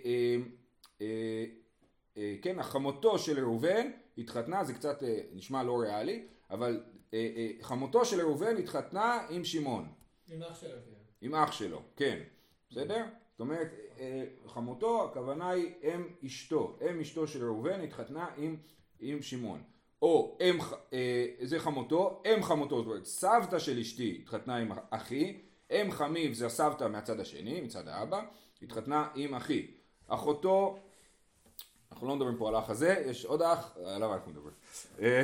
אה, 1.01 1.45
אה, 2.17 2.35
כן, 2.41 2.59
החמותו 2.59 3.19
של 3.19 3.43
ראובן 3.43 3.87
התחתנה, 4.17 4.63
זה 4.63 4.73
קצת 4.73 5.03
אה, 5.03 5.21
נשמע 5.33 5.63
לא 5.63 5.79
ריאלי, 5.81 6.27
אבל 6.49 6.83
אה, 7.13 7.31
אה, 7.35 7.51
חמותו 7.61 8.05
של 8.05 8.21
ראובן 8.21 8.57
התחתנה 8.57 9.27
עם 9.29 9.43
שמעון, 9.43 9.87
עם 10.27 10.43
אח 10.43 10.61
שלו, 10.61 10.69
כן. 10.69 10.97
עם 11.21 11.35
אח 11.35 11.51
שלו, 11.51 11.81
כן, 11.95 12.19
בסדר? 12.69 13.05
זאת 13.31 13.39
אומרת, 13.39 13.67
אה, 13.99 14.23
חמותו, 14.47 15.09
הכוונה 15.09 15.49
היא 15.49 15.73
אם 15.83 16.07
אשתו, 16.25 16.77
אם 16.91 16.99
אשתו 16.99 17.27
של 17.27 17.45
ראובן 17.45 17.81
התחתנה 17.81 18.27
עם, 18.37 18.57
עם 18.99 19.21
שמעון. 19.21 19.63
או 20.03 20.37
אם, 20.41 20.57
אה, 20.93 21.25
זה 21.41 21.59
חמותו, 21.59 22.21
אם 22.25 22.43
חמותו, 22.43 22.77
זאת 22.77 22.85
אומרת, 22.87 23.05
סבתא 23.05 23.59
של 23.59 23.79
אשתי 23.79 24.19
התחתנה 24.21 24.57
עם 24.57 24.71
אחי, 24.89 25.37
אם 25.71 25.91
חמיב 25.91 26.33
זה 26.33 26.45
הסבתא 26.45 26.87
מהצד 26.87 27.19
השני, 27.19 27.61
מצד 27.61 27.87
האבא, 27.87 28.21
התחתנה 28.61 29.07
עם 29.15 29.35
אחי. 29.35 29.67
אחותו, 30.07 30.79
אנחנו 31.91 32.07
לא 32.07 32.15
מדברים 32.15 32.37
פה 32.37 32.47
על 32.47 32.55
האח 32.55 32.69
הזה, 32.69 33.03
יש 33.05 33.25
עוד 33.25 33.41
אח, 33.41 33.77
עליו 33.85 34.13
אנחנו 34.13 34.31
מדברים. 34.31 34.53
אה, 35.01 35.23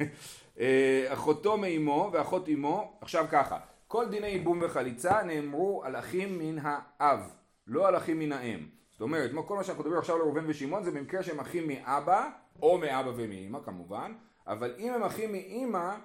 אה, 0.60 1.12
אחותו 1.12 1.56
מאמו 1.56 2.10
ואחות 2.12 2.48
אמו, 2.48 2.98
עכשיו 3.00 3.26
ככה, 3.30 3.58
כל 3.88 4.08
דיני 4.08 4.26
ייבום 4.26 4.58
וחליצה 4.62 5.22
נאמרו 5.22 5.84
על 5.84 5.96
אחים 5.96 6.38
מן 6.38 6.58
האב, 6.62 7.20
לא 7.66 7.88
על 7.88 7.96
אחים 7.96 8.18
מן 8.18 8.32
האם. 8.32 8.66
זאת 8.92 9.00
אומרת, 9.00 9.30
כל 9.46 9.56
מה 9.56 9.64
שאנחנו 9.64 9.82
מדברים 9.82 9.98
עכשיו 9.98 10.16
על 10.16 10.22
ראובן 10.22 10.44
ושמעון 10.46 10.84
זה 10.84 10.90
במקרה 10.90 11.22
שהם 11.22 11.40
אחים 11.40 11.68
מאבא, 11.68 12.30
או 12.62 12.78
מאבא 12.78 13.10
ומאמא 13.16 13.58
כמובן, 13.64 14.12
אבל 14.46 14.74
אם 14.78 14.92
הם 14.92 15.02
אחים 15.02 15.32
מאמא, 15.32 15.96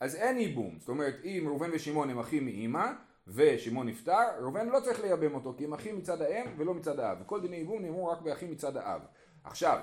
אז 0.00 0.14
אין 0.14 0.38
ייבום. 0.38 0.76
זאת 0.78 0.88
אומרת, 0.88 1.14
אם 1.24 1.44
ראובן 1.46 1.70
ושמעון 1.72 2.10
הם 2.10 2.18
אחים 2.18 2.46
מאמא, 2.46 2.86
ושמעון 3.28 3.88
נפטר, 3.88 4.40
ראובן 4.40 4.68
לא 4.68 4.80
צריך 4.80 5.00
לייבם 5.00 5.34
אותו, 5.34 5.54
כי 5.56 5.64
הם 5.64 5.72
אחים 5.72 5.98
מצד 5.98 6.22
האם 6.22 6.46
ולא 6.56 6.74
מצד 6.74 7.00
האב. 7.00 7.18
וכל 7.20 7.40
דיני 7.40 7.56
ייבום 7.56 7.82
נאמרו 7.82 8.06
רק 8.06 8.20
באחים 8.20 8.50
מצד 8.50 8.76
האב. 8.76 9.00
עכשיו, 9.44 9.78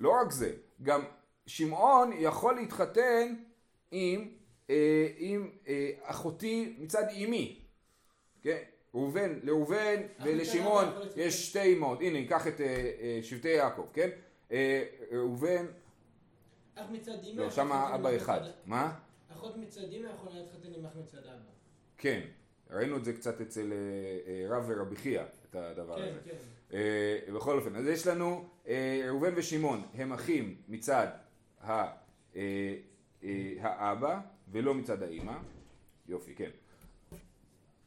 לא 0.00 0.12
רק 0.20 0.30
זה, 0.30 0.52
גם 0.82 1.00
שמעון 1.46 2.10
יכול 2.18 2.54
להתחתן 2.54 3.34
עם, 3.90 4.28
אה, 4.70 5.08
עם 5.16 5.50
אה, 5.68 5.90
אחותי 6.02 6.76
מצד 6.78 7.04
אמי. 7.24 7.60
כן? 8.42 8.58
ראובן, 8.94 9.38
לאראובן 9.42 9.96
ולשמעון. 10.24 10.84
יש 11.16 11.48
שתי 11.48 11.72
אמהות. 11.72 12.00
הנה, 12.00 12.18
ניקח 12.18 12.46
את 12.46 12.60
אה, 12.60 12.66
אה, 13.00 13.18
שבטי 13.22 13.48
יעקב, 13.48 13.86
כן? 13.92 14.08
אה, 14.54 14.84
ראובן, 15.12 15.66
אח 16.74 16.86
מצד 16.90 17.24
אמא. 17.24 17.42
לא, 17.42 17.50
שם 17.50 17.72
אבא 17.72 18.16
אח 18.16 18.22
אחד. 18.22 18.40
מה? 18.66 18.98
אחות 19.32 19.56
מצד 19.56 19.92
אמא 19.92 20.08
יכולה 20.08 20.34
להתחתן 20.34 20.74
עם 20.74 20.86
אח 20.86 20.92
מצד 20.96 21.18
אבא. 21.18 21.50
כן. 21.98 22.20
ראינו 22.70 22.96
את 22.96 23.04
זה 23.04 23.12
קצת 23.12 23.40
אצל 23.40 23.72
אה, 23.72 23.76
אה, 24.32 24.56
רב 24.56 24.64
ורבי 24.68 24.96
חייא, 24.96 25.22
את 25.50 25.54
הדבר 25.54 25.96
כן, 25.96 26.02
הזה. 26.02 26.20
כן. 26.24 26.36
אה, 26.76 27.18
בכל 27.34 27.58
אופן, 27.58 27.76
אז 27.76 27.86
יש 27.86 28.06
לנו 28.06 28.48
אה, 28.68 29.04
ראובן 29.08 29.32
ושמעון 29.36 29.82
הם 29.94 30.12
אחים 30.12 30.56
מצד 30.68 31.06
אה, 31.64 31.86
אה, 32.36 32.74
האבא 33.60 34.20
ולא 34.52 34.74
מצד 34.74 35.02
האימא. 35.02 35.34
יופי, 36.08 36.34
כן. 36.34 36.50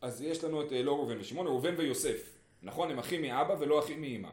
אז 0.02 0.22
יש 0.22 0.44
לנו 0.44 0.62
את 0.62 0.72
אה, 0.72 0.84
לא 0.84 0.96
ראובן 0.96 1.20
ושמעון, 1.20 1.48
ראובן 1.48 1.74
ויוסף. 1.78 2.38
נכון, 2.64 2.92
הם 2.92 3.00
אחים 3.00 3.22
מאבא 3.22 3.56
ולא 3.60 3.80
אחים 3.80 4.02
מאימא. 4.02 4.30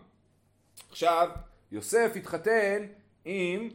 עכשיו, 0.90 1.30
יוסף 1.74 2.12
התחתן 2.16 2.86
עם 3.24 3.68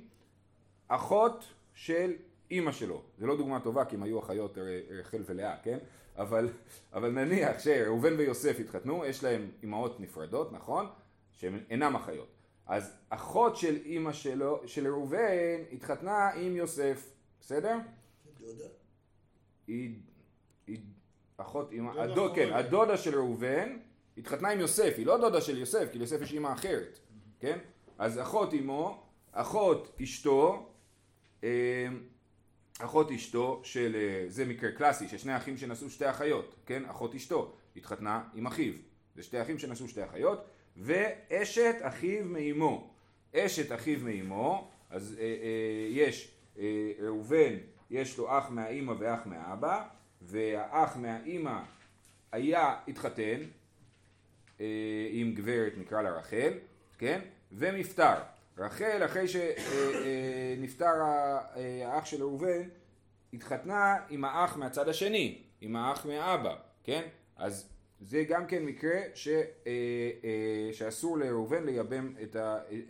אחות 0.88 1.46
של 1.74 2.14
אימא 2.52 2.72
שלו. 2.72 3.02
זה 3.18 3.28
לא 3.28 3.38
דוגמה 3.38 3.60
טובה 3.60 3.86
כי 3.86 3.96
הם 3.96 4.04
היו 4.04 4.20
אחיות 4.20 4.58
אה, 4.58 4.80
רחל 4.90 5.24
ולאה, 5.26 5.56
כן? 5.64 5.78
אבל, 6.18 6.50
אבל 6.94 7.12
נניח 7.12 7.60
שראובן 7.60 8.14
ויוסף 8.18 8.60
התחתנו, 8.60 9.06
יש 9.06 9.24
להם 9.24 9.52
אימהות 9.64 10.00
נפרדות, 10.00 10.52
נכון? 10.52 10.88
שהן 11.32 11.60
אינם 11.70 11.96
אחיות. 11.96 12.28
אז 12.66 12.94
אחות 13.10 13.58
של 13.58 13.76
אימא 13.86 14.14
שלו, 14.14 14.62
של 14.66 14.88
ראובן, 14.88 15.62
התחתנה 15.72 16.30
עם 16.30 16.56
יוסף, 16.56 17.12
בסדר? 17.42 17.78
דודה? 18.40 18.70
היא, 19.68 19.96
היא 20.68 20.80
אחות 21.38 21.72
אימא, 21.72 21.92
הדוד, 21.92 22.36
כן. 22.36 22.54
הדודה 22.54 22.98
של 22.98 23.16
ראובן 23.16 23.78
התחתנה 24.18 24.50
עם 24.50 24.60
יוסף, 24.60 24.94
היא 24.98 25.06
לא 25.06 25.18
דודה 25.18 25.42
של 25.42 25.58
יוסף, 25.58 25.90
כי 25.92 25.98
ליוסף 25.98 26.22
יש 26.22 26.34
אימא 26.34 26.54
אחרת, 26.54 27.00
כן? 27.40 27.60
אז 28.00 28.22
אחות 28.22 28.54
אמו, 28.54 29.04
אחות 29.32 29.98
אשתו, 30.04 30.70
אה, 31.44 31.88
אחות 32.80 33.12
אשתו 33.12 33.62
של, 33.64 33.96
אה, 33.96 34.26
זה 34.28 34.46
מקרה 34.46 34.72
קלאסי, 34.72 35.08
של 35.08 35.18
שני 35.18 35.38
אחים 35.38 35.58
שנשאו 35.58 35.90
שתי 35.90 36.10
אחיות, 36.10 36.56
כן? 36.66 36.86
אחות 36.86 37.16
אשתו, 37.16 37.54
התחתנה 37.76 38.24
עם 38.34 38.48
אחיו, 38.48 38.74
זה 39.16 39.24
שתי 39.24 39.42
אחים 39.42 39.60
שנשאו 39.60 39.88
שתי 39.88 40.06
אחיות, 40.06 40.46
ואשת 40.78 41.76
אחיו 41.82 42.26
מאמו, 42.26 42.94
אשת 43.36 43.72
אחיו 43.72 44.00
מאמו, 44.04 44.72
אז 44.90 45.16
אה, 45.20 45.24
אה, 45.24 45.88
יש 45.90 46.32
אה, 46.60 46.92
ראובן, 47.00 47.54
יש 47.90 48.18
לו 48.18 48.38
אח 48.38 48.50
מהאימא 48.50 48.94
ואח 49.00 49.20
מהאבא, 49.26 49.88
והאח 50.22 50.98
מהאימא 50.98 51.60
היה, 52.32 52.76
התחתן 52.88 53.42
אה, 54.62 54.66
עם 55.12 55.34
גברת, 55.34 55.74
נקרא 55.78 56.02
לה 56.02 56.12
רחל, 56.12 56.54
כן? 56.98 57.22
ומפטר. 57.52 58.16
רחל, 58.58 59.02
אחרי 59.06 59.26
שנפטר 59.28 60.94
האח 61.86 62.06
של 62.06 62.22
ראובן, 62.22 62.70
התחתנה 63.34 63.96
עם 64.10 64.26
האח 64.26 64.58
מהצד 64.58 64.90
השני, 64.90 65.42
עם 65.62 65.76
האח 65.76 66.06
מהאבא, 66.06 66.56
כן? 66.84 67.08
אז 67.36 67.70
זה 68.00 68.24
גם 68.24 68.48
כן 68.48 68.66
מקרה 68.66 69.00
ש, 69.14 69.28
אה, 69.28 69.42
אה, 69.68 70.74
שאסור 70.74 71.18
לראובן 71.18 71.64
לייבם 71.64 72.14
את 72.24 72.36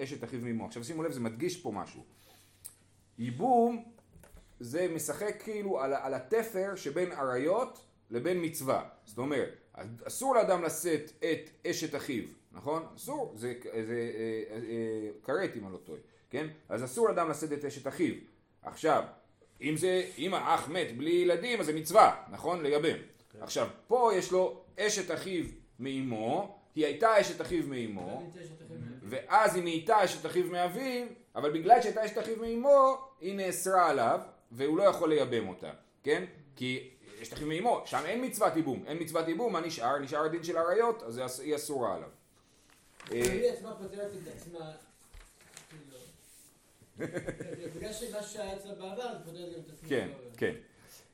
אשת 0.03 0.23
אחיו 0.23 0.39
מאמו. 0.41 0.65
עכשיו 0.65 0.83
שימו 0.83 1.03
לב, 1.03 1.11
זה 1.11 1.19
מדגיש 1.19 1.61
פה 1.61 1.71
משהו. 1.71 2.03
ייבום 3.17 3.83
זה 4.59 4.87
משחק 4.95 5.41
כאילו 5.43 5.79
על, 5.79 5.93
על 5.93 6.13
התפר 6.13 6.75
שבין 6.75 7.11
עריות 7.11 7.85
לבין 8.09 8.45
מצווה. 8.45 8.89
זאת 9.05 9.17
אומרת, 9.17 9.55
אסור 10.03 10.35
לאדם 10.35 10.63
לשאת 10.63 11.11
את 11.19 11.67
אשת 11.67 11.95
אחיו, 11.95 12.23
נכון? 12.51 12.85
אסור, 12.95 13.33
זה, 13.35 13.53
זה 13.63 14.11
אה, 14.49 14.55
אה, 14.55 15.09
כרת 15.23 15.55
אם 15.55 15.65
אני 15.65 15.73
לא 15.73 15.77
טועה, 15.77 15.99
כן? 16.29 16.47
אז 16.69 16.83
אסור 16.83 17.09
לאדם 17.09 17.29
לשאת 17.29 17.53
את 17.53 17.65
אשת 17.65 17.87
אחיו. 17.87 18.13
עכשיו, 18.61 19.03
אם 19.61 19.77
זה, 19.77 20.05
אם 20.17 20.33
האח 20.33 20.69
מת 20.69 20.97
בלי 20.97 21.11
ילדים, 21.11 21.59
אז 21.59 21.65
זה 21.65 21.73
מצווה, 21.73 22.23
נכון? 22.31 22.61
לייבם. 22.63 22.97
עכשיו, 23.41 23.67
פה 23.87 24.11
יש 24.15 24.31
לו 24.31 24.63
אשת 24.79 25.11
אחיו 25.11 25.45
מאמו, 25.79 26.59
היא 26.75 26.85
הייתה 26.85 27.21
אשת 27.21 27.41
אחיו 27.41 27.63
מאמו, 27.67 28.31
ואז 29.03 29.55
היא 29.55 29.63
נהייתה 29.63 30.05
אשת 30.05 30.25
אחיו 30.25 30.45
מאביו, 30.45 31.07
אבל 31.35 31.51
בגלל 31.51 31.81
שהייתה 31.81 32.05
אשת 32.05 32.17
אחיו 32.17 32.35
מאמו, 32.37 32.97
היא 33.21 33.35
נאסרה 33.35 33.89
עליו, 33.89 34.19
והוא 34.51 34.77
לא 34.77 34.83
יכול 34.83 35.09
לייבם 35.09 35.47
אותה, 35.47 35.71
כן? 36.03 36.25
כי 36.55 36.89
אשת 37.21 37.33
אחיו 37.33 37.47
מאמו, 37.47 37.81
שם 37.85 38.01
אין 38.05 38.25
מצוות 38.25 38.55
ייבום, 38.55 38.83
אין 38.87 38.97
מצוות 39.01 39.27
ייבום, 39.27 39.53
מה 39.53 39.61
נשאר? 39.61 39.99
נשאר 39.99 40.25
הדין 40.25 40.43
של 40.43 40.57
עריות, 40.57 41.03
אז 41.03 41.39
היא 41.39 41.55
אסורה 41.55 41.95
עליו. 41.95 42.09
אה, 43.11 43.31
היא 43.31 43.51
עצמה 43.51 43.75
פותרת 43.75 44.11
את 44.23 44.27
עצמה. 44.35 44.71
כאילו. 45.69 45.97
בגלל 47.75 47.93
שמה 47.93 48.23
שהיה 48.23 48.55
אצלה 48.55 48.73
בעבר, 48.73 49.03
היא 49.03 49.19
פותרת 49.25 49.53
גם 49.53 49.59
את 49.59 49.73
עצמה. 49.73 49.89
כן, 49.89 50.09
כן. 50.37 50.53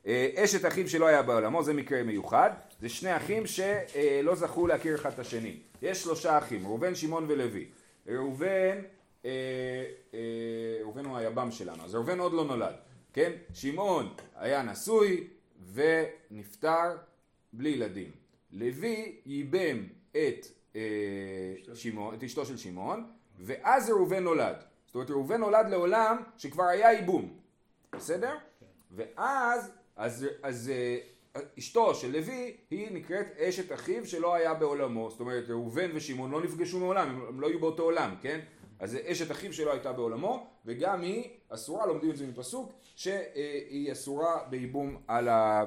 אה, 0.06 0.30
אשת 0.36 0.66
אחיו 0.66 0.88
שלא 0.88 1.06
היה 1.06 1.22
בעולמו, 1.22 1.62
זה 1.62 1.72
מקרה 1.72 2.02
מיוחד, 2.02 2.50
זה 2.80 2.88
שני 2.88 3.16
אחים 3.16 3.42
שלא 3.46 4.34
זכו 4.34 4.66
להכיר 4.66 4.94
אחד 4.94 5.12
את 5.12 5.18
השני. 5.18 5.56
יש 5.82 6.02
שלושה 6.02 6.38
אחים, 6.38 6.66
ראובן, 6.66 6.94
שמעון 6.94 7.24
ולוי. 7.28 7.68
ראובן, 8.06 8.82
אה, 9.24 9.30
ראובן 10.82 11.04
הוא 11.04 11.16
היבם 11.16 11.50
שלנו, 11.50 11.84
אז 11.84 11.94
ראובן 11.94 12.18
עוד 12.18 12.32
לא 12.32 12.44
נולד, 12.44 12.74
כן? 13.12 13.32
שמעון 13.54 14.14
היה 14.36 14.62
נשוי 14.62 15.26
ונפטר 15.72 16.96
בלי 17.52 17.68
ילדים. 17.68 18.10
לוי 18.52 19.16
ייבם 19.26 19.86
את, 20.10 20.46
שמעון, 21.74 22.14
את 22.14 22.22
אשתו 22.22 22.46
של 22.46 22.56
שמעון, 22.56 23.06
ואז 23.38 23.90
ראובן 23.90 24.24
נולד. 24.24 24.56
זאת 24.86 24.94
אומרת 24.94 25.10
ראובן 25.10 25.40
נולד 25.40 25.66
לעולם 25.70 26.16
שכבר 26.36 26.64
היה 26.64 26.92
ייבום, 26.92 27.38
בסדר? 27.92 28.36
ואז 28.90 29.70
אז, 29.96 30.26
אז 30.42 30.72
אה, 30.74 30.98
אשתו 31.58 31.94
של 31.94 32.12
לוי 32.12 32.56
היא 32.70 32.88
נקראת 32.90 33.26
אשת 33.38 33.72
אחיו 33.72 34.06
שלא 34.06 34.34
היה 34.34 34.54
בעולמו, 34.54 35.10
זאת 35.10 35.20
אומרת 35.20 35.44
ראובן 35.48 35.90
ושמעון 35.94 36.30
לא 36.30 36.42
נפגשו 36.42 36.78
מעולם, 36.78 37.08
הם, 37.08 37.26
הם 37.28 37.40
לא 37.40 37.48
היו 37.48 37.60
באותו 37.60 37.82
עולם, 37.82 38.14
כן? 38.22 38.40
אז 38.78 38.90
זה 38.90 39.00
אשת 39.06 39.30
אחיו 39.30 39.52
שלא 39.52 39.72
הייתה 39.72 39.92
בעולמו, 39.92 40.46
וגם 40.66 41.00
היא 41.00 41.28
אסורה, 41.48 41.86
לומדים 41.86 42.10
את 42.10 42.16
זה 42.16 42.26
מפסוק, 42.26 42.72
שהיא 42.96 43.92
אסורה 43.92 44.44
בייבום 44.50 44.96
על 45.06 45.28
ה... 45.28 45.64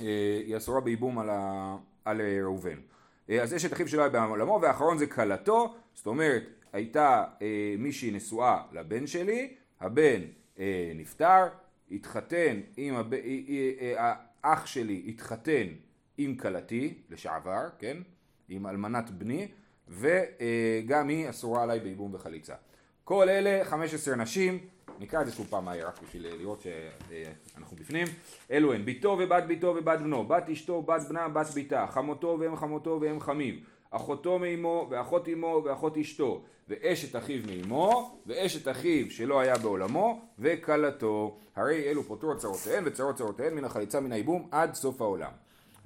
אה, 0.00 0.40
היא 0.46 0.56
אסורה 0.56 0.80
בייבום 0.80 1.18
על, 1.18 1.30
ה... 1.30 1.76
על 2.04 2.20
אה, 2.20 2.38
ראובן. 2.42 2.80
אה, 3.30 3.42
אז 3.42 3.54
אשת 3.54 3.72
אחיו 3.72 3.88
שלא 3.88 4.00
היה 4.00 4.10
בעולמו, 4.10 4.58
והאחרון 4.62 4.98
זה 4.98 5.06
כלתו, 5.06 5.74
זאת 5.94 6.06
אומרת 6.06 6.42
הייתה 6.72 7.24
אה, 7.42 7.74
מישהי 7.78 8.10
נשואה 8.10 8.62
לבן 8.72 9.06
שלי, 9.06 9.54
הבן 9.80 10.20
אה, 10.58 10.92
נפטר, 10.94 11.46
התחתן 11.90 12.60
עם 12.76 12.94
הב... 12.94 13.14
אה, 13.14 13.20
אה, 13.20 13.96
אה, 13.96 14.14
האח 14.42 14.66
שלי 14.66 15.04
התחתן 15.08 15.66
עם 16.18 16.34
כלתי 16.34 16.94
לשעבר, 17.10 17.68
כן? 17.78 17.96
עם 18.48 18.66
אלמנת 18.66 19.10
בני, 19.10 19.48
וגם 19.88 21.08
היא 21.08 21.30
אסורה 21.30 21.62
עליי 21.62 21.80
בייבום 21.80 22.14
וחליצה. 22.14 22.54
כל 23.04 23.28
אלה 23.28 23.64
15 23.64 24.16
נשים, 24.16 24.58
נקרא 25.00 25.20
את 25.20 25.26
זה 25.26 25.32
שוב 25.32 25.46
פעם 25.50 25.64
מהר 25.64 25.86
רק 25.86 26.02
בשביל 26.02 26.26
לראות 26.34 26.62
שאנחנו 26.62 27.76
בפנים. 27.76 28.06
אלו 28.50 28.72
הן 28.72 28.84
ביתו 28.84 29.16
ובת 29.20 29.44
ביתו 29.44 29.74
ובת 29.76 29.98
בנו, 29.98 30.24
בת 30.24 30.48
אשתו, 30.48 30.82
בת 30.82 31.02
בנה, 31.08 31.28
בת 31.28 31.46
ביתה, 31.46 31.86
חמותו 31.90 32.36
ואם 32.40 32.56
חמותו 32.56 32.98
ואם 33.00 33.20
חמיו, 33.20 33.54
אחותו 33.90 34.38
מאמו 34.38 34.86
ואחות 34.90 35.28
אמו 35.28 35.62
ואחות 35.64 35.98
אשתו, 35.98 36.42
ואשת 36.68 37.16
אחיו 37.16 37.42
מאמו, 37.46 38.18
ואשת 38.26 38.68
אחיו 38.68 39.10
שלא 39.10 39.40
היה 39.40 39.58
בעולמו, 39.58 40.20
וכלתו. 40.38 41.38
הרי 41.56 41.88
אלו 41.88 42.02
פוטרו 42.02 42.36
צרותיהן 42.36 42.82
וצרות 42.86 43.16
צרותיהן 43.16 43.54
מן 43.54 43.64
החליצה 43.64 44.00
מן 44.00 44.12
הייבום 44.12 44.48
עד 44.50 44.74
סוף 44.74 45.00
העולם. 45.00 45.32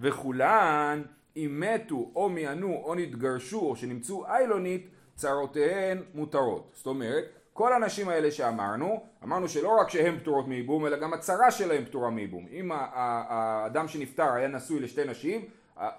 וכולן 0.00 1.02
אם 1.36 1.56
מתו 1.60 2.10
או 2.16 2.28
מיענו 2.28 2.82
או 2.84 2.94
נתגרשו 2.94 3.60
או 3.60 3.76
שנמצאו 3.76 4.26
איילונית 4.26 4.88
צרותיהן 5.14 6.02
מותרות. 6.14 6.72
זאת 6.76 6.86
אומרת, 6.86 7.24
כל 7.54 7.72
הנשים 7.72 8.08
האלה 8.08 8.30
שאמרנו, 8.30 9.00
אמרנו 9.24 9.48
שלא 9.48 9.80
רק 9.80 9.90
שהן 9.90 10.18
פטורות 10.18 10.48
מייבום, 10.48 10.86
אלא 10.86 10.96
גם 10.96 11.12
הצרה 11.12 11.50
שלהן 11.50 11.84
פטורה 11.84 12.10
מייבום. 12.10 12.46
אם 12.52 12.70
האדם 12.74 13.88
שנפטר 13.88 14.32
היה 14.32 14.48
נשוי 14.48 14.80
לשתי 14.80 15.04
נשים, 15.04 15.44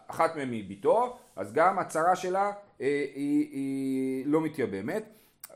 אחת 0.08 0.36
מהן 0.36 0.52
היא 0.52 0.68
ביתו, 0.68 1.18
אז 1.36 1.54
גם 1.54 1.80
הצרה 1.80 2.16
שלה 2.16 2.52
אה, 2.82 3.06
היא, 3.16 3.50
היא 3.52 4.24
לא 4.28 4.42
מתייבמת. 4.42 5.04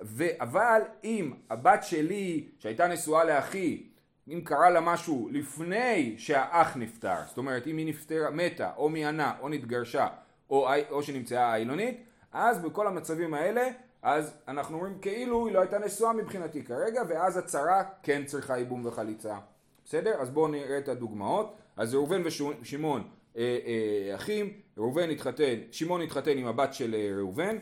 ו, 0.01 0.23
אבל 0.41 0.81
אם 1.03 1.33
הבת 1.49 1.83
שלי 1.83 2.47
שהייתה 2.59 2.87
נשואה 2.87 3.23
לאחי, 3.23 3.83
אם 4.27 4.41
קרה 4.43 4.69
לה 4.69 4.81
משהו 4.81 5.29
לפני 5.31 6.15
שהאח 6.17 6.77
נפטר, 6.77 7.17
זאת 7.27 7.37
אומרת 7.37 7.67
אם 7.67 7.77
היא 7.77 7.87
נפטרה, 7.87 8.29
מתה, 8.29 8.71
או 8.77 8.89
מיענה, 8.89 9.33
או 9.41 9.49
נתגרשה, 9.49 10.07
או, 10.49 10.69
או 10.89 11.03
שנמצאה 11.03 11.53
איילונית, 11.53 12.03
אז 12.31 12.59
בכל 12.59 12.87
המצבים 12.87 13.33
האלה, 13.33 13.69
אז 14.01 14.33
אנחנו 14.47 14.75
אומרים 14.75 14.99
כאילו 15.01 15.47
היא 15.47 15.53
לא 15.53 15.59
הייתה 15.59 15.79
נשואה 15.79 16.13
מבחינתי 16.13 16.63
כרגע, 16.63 17.01
ואז 17.07 17.37
הצרה 17.37 17.83
כן 18.03 18.25
צריכה 18.25 18.57
ייבום 18.57 18.85
וחליצה. 18.85 19.37
בסדר? 19.85 20.21
אז 20.21 20.29
בואו 20.29 20.47
נראה 20.47 20.77
את 20.77 20.87
הדוגמאות. 20.87 21.55
אז 21.77 21.93
ראובן 21.95 22.21
ושמעון 22.25 23.03
אה, 23.37 23.57
אה, 23.65 24.15
אחים, 24.15 24.53
ראובן 24.77 25.09
התחתן, 25.09 25.55
שמעון 25.71 26.01
התחתן 26.01 26.37
עם 26.37 26.47
הבת 26.47 26.73
של 26.73 26.95
אה, 26.95 27.09
ראובן, 27.17 27.57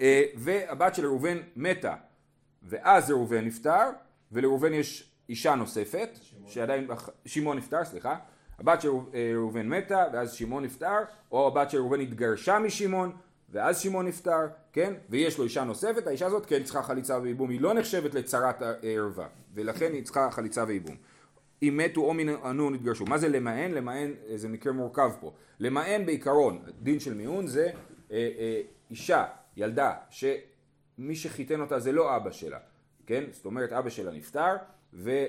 אה, 0.00 0.22
והבת 0.36 0.94
של 0.94 1.06
ראובן 1.06 1.38
מתה, 1.56 1.94
ואז 2.62 3.10
ראובן 3.10 3.44
נפטר, 3.44 3.90
ולראובן 4.32 4.74
יש 4.74 5.12
אישה 5.28 5.54
נוספת, 5.54 6.08
שמעון. 6.22 6.50
שעדיין, 6.50 6.88
שמעון 7.26 7.56
נפטר, 7.56 7.84
סליחה, 7.84 8.16
הבת 8.58 8.80
של 8.80 8.88
אה, 8.88 9.32
ראובן 9.34 9.68
מתה, 9.68 10.04
ואז 10.12 10.32
שמעון 10.32 10.64
נפטר, 10.64 10.98
או 11.32 11.46
הבת 11.46 11.70
של 11.70 11.78
ראובן 11.78 12.00
התגרשה 12.00 12.58
משמעון, 12.58 13.12
ואז 13.50 13.78
שמעון 13.78 14.06
נפטר, 14.06 14.46
כן? 14.72 14.94
ויש 15.10 15.38
לו 15.38 15.44
אישה 15.44 15.64
נוספת, 15.64 16.06
האישה 16.06 16.26
הזאת 16.26 16.46
כן 16.46 16.62
צריכה 16.62 16.82
חליצה 16.82 17.18
וייבום, 17.22 17.50
היא 17.50 17.60
לא 17.60 17.74
נחשבת 17.74 18.14
לצרת 18.14 18.62
הערווה, 18.62 19.26
ולכן 19.54 19.92
היא 19.92 20.04
צריכה 20.04 20.30
חליצה 20.30 20.64
וייבום. 20.66 20.96
אם 21.62 21.80
מתו 21.84 22.00
או 22.00 22.14
מנענו 22.14 22.70
נתגרשו. 22.70 23.04
מה 23.04 23.18
זה 23.18 23.28
למען? 23.28 23.70
למען 23.70 24.12
זה 24.34 24.48
מקרה 24.48 24.72
מורכב 24.72 25.10
פה. 25.20 25.32
למען 25.60 26.06
בעיקרון, 26.06 26.62
דין 26.82 27.00
של 27.00 27.14
מיעון 27.14 27.46
זה 27.46 27.70
אה, 28.10 28.30
אה, 28.38 28.60
אישה, 28.90 29.24
ילדה, 29.56 29.94
שמי 30.10 31.16
שחיתן 31.16 31.60
אותה 31.60 31.78
זה 31.78 31.92
לא 31.92 32.16
אבא 32.16 32.30
שלה, 32.30 32.58
כן? 33.06 33.24
זאת 33.32 33.44
אומרת 33.44 33.72
אבא 33.72 33.90
שלה 33.90 34.12
נפטר 34.12 34.56
וחיתנו 34.92 35.20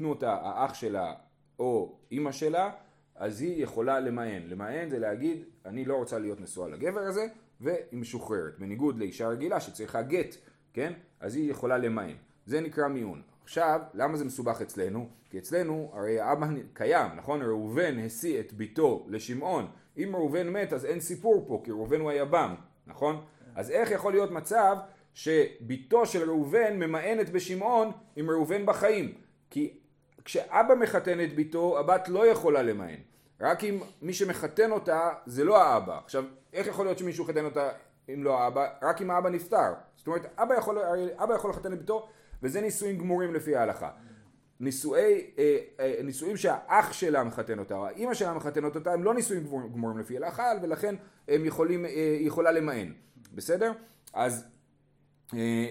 אה, 0.00 0.04
אה, 0.04 0.08
אותה 0.08 0.38
האח 0.42 0.74
שלה 0.74 1.14
או 1.58 1.98
אימא 2.12 2.32
שלה, 2.32 2.70
אז 3.16 3.40
היא 3.40 3.62
יכולה 3.62 4.00
למען. 4.00 4.42
למען 4.48 4.90
זה 4.90 4.98
להגיד, 4.98 5.44
אני 5.66 5.84
לא 5.84 5.96
רוצה 5.96 6.18
להיות 6.18 6.40
נשואה 6.40 6.68
לגבר 6.68 7.00
הזה, 7.00 7.26
והיא 7.60 7.78
משוחררת. 7.92 8.58
בניגוד 8.58 8.98
לאישה 8.98 9.28
רגילה 9.28 9.60
שצריכה 9.60 10.02
גט, 10.02 10.36
כן? 10.72 10.92
אז 11.20 11.36
היא 11.36 11.50
יכולה 11.50 11.78
למען. 11.78 12.14
זה 12.46 12.60
נקרא 12.60 12.88
מיעון. 12.88 13.22
עכשיו, 13.44 13.80
למה 13.94 14.16
זה 14.16 14.24
מסובך 14.24 14.60
אצלנו? 14.62 15.08
כי 15.30 15.38
אצלנו 15.38 15.90
הרי 15.94 16.20
האבא 16.20 16.46
קיים, 16.72 17.10
נכון? 17.16 17.42
ראובן 17.42 17.98
השיא 17.98 18.40
את 18.40 18.52
ביתו 18.52 19.06
לשמעון. 19.08 19.66
אם 19.98 20.10
ראובן 20.16 20.48
מת 20.48 20.72
אז 20.72 20.84
אין 20.84 21.00
סיפור 21.00 21.44
פה, 21.48 21.62
כי 21.64 21.70
ראובן 21.70 22.00
הוא 22.00 22.10
היבם, 22.10 22.54
נכון? 22.86 23.24
אז 23.54 23.70
איך 23.70 23.90
יכול 23.90 24.12
להיות 24.12 24.30
מצב 24.30 24.76
שביתו 25.14 26.06
של 26.06 26.30
ראובן 26.30 26.78
ממאנת 26.78 27.30
בשמעון 27.30 27.90
עם 28.16 28.30
ראובן 28.30 28.66
בחיים? 28.66 29.14
כי 29.50 29.78
כשאבא 30.26 30.74
מחתן 30.74 31.20
את 31.20 31.34
ביתו, 31.34 31.78
הבת 31.78 32.08
לא 32.08 32.26
יכולה 32.26 32.62
למען. 32.62 32.98
רק 33.40 33.64
אם 33.64 33.78
מי 34.02 34.12
שמחתן 34.12 34.70
אותה 34.70 35.10
זה 35.26 35.44
לא 35.44 35.62
האבא. 35.62 35.98
עכשיו, 36.04 36.24
איך 36.52 36.66
יכול 36.66 36.86
להיות 36.86 36.98
שמישהו 36.98 37.24
חתן 37.24 37.44
אותה 37.44 37.68
אם 38.14 38.24
לא 38.24 38.38
האבא? 38.38 38.68
רק 38.82 39.02
אם 39.02 39.10
האבא 39.10 39.30
נפטר. 39.30 39.72
זאת 39.96 40.06
אומרת, 40.06 40.26
אבא 40.38 40.54
יכול, 40.54 40.78
אבא 41.16 41.34
יכול 41.34 41.50
לחתן 41.50 41.72
את 41.72 41.78
ביתו 41.78 42.08
וזה 42.42 42.60
נישואים 42.60 42.98
גמורים 42.98 43.34
לפי 43.34 43.56
ההלכה. 43.56 43.90
נישואי, 44.60 45.30
אה, 45.38 45.58
אה, 45.80 46.02
נישואים 46.02 46.36
שהאח 46.36 46.92
שלה 46.92 47.24
מחתן 47.24 47.58
אותה, 47.58 47.74
או 47.74 47.86
האימא 47.86 48.14
שלה 48.14 48.34
מחתנת 48.34 48.76
אותה, 48.76 48.92
הם 48.92 49.04
לא 49.04 49.14
נישואים 49.14 49.44
גמורים 49.72 49.98
לפי 49.98 50.14
ההלכה, 50.14 50.52
ולכן 50.62 50.94
הם 51.28 51.44
יכולים, 51.44 51.84
אה, 51.84 52.16
יכולה 52.20 52.52
למען, 52.52 52.92
בסדר? 53.34 53.72
אז, 54.12 54.44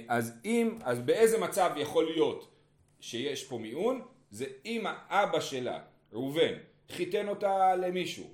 אז 0.08 0.34
אם, 0.46 0.78
אז 0.84 1.00
באיזה 1.00 1.38
מצב 1.38 1.72
יכול 1.76 2.06
להיות 2.06 2.52
שיש 3.00 3.44
פה 3.44 3.58
מיעון? 3.58 4.02
זה 4.36 4.46
אם 4.66 4.84
האבא 4.88 5.40
שלה, 5.40 5.80
ראובן, 6.14 6.54
חיתן 6.92 7.28
אותה 7.28 7.76
למישהו, 7.76 8.26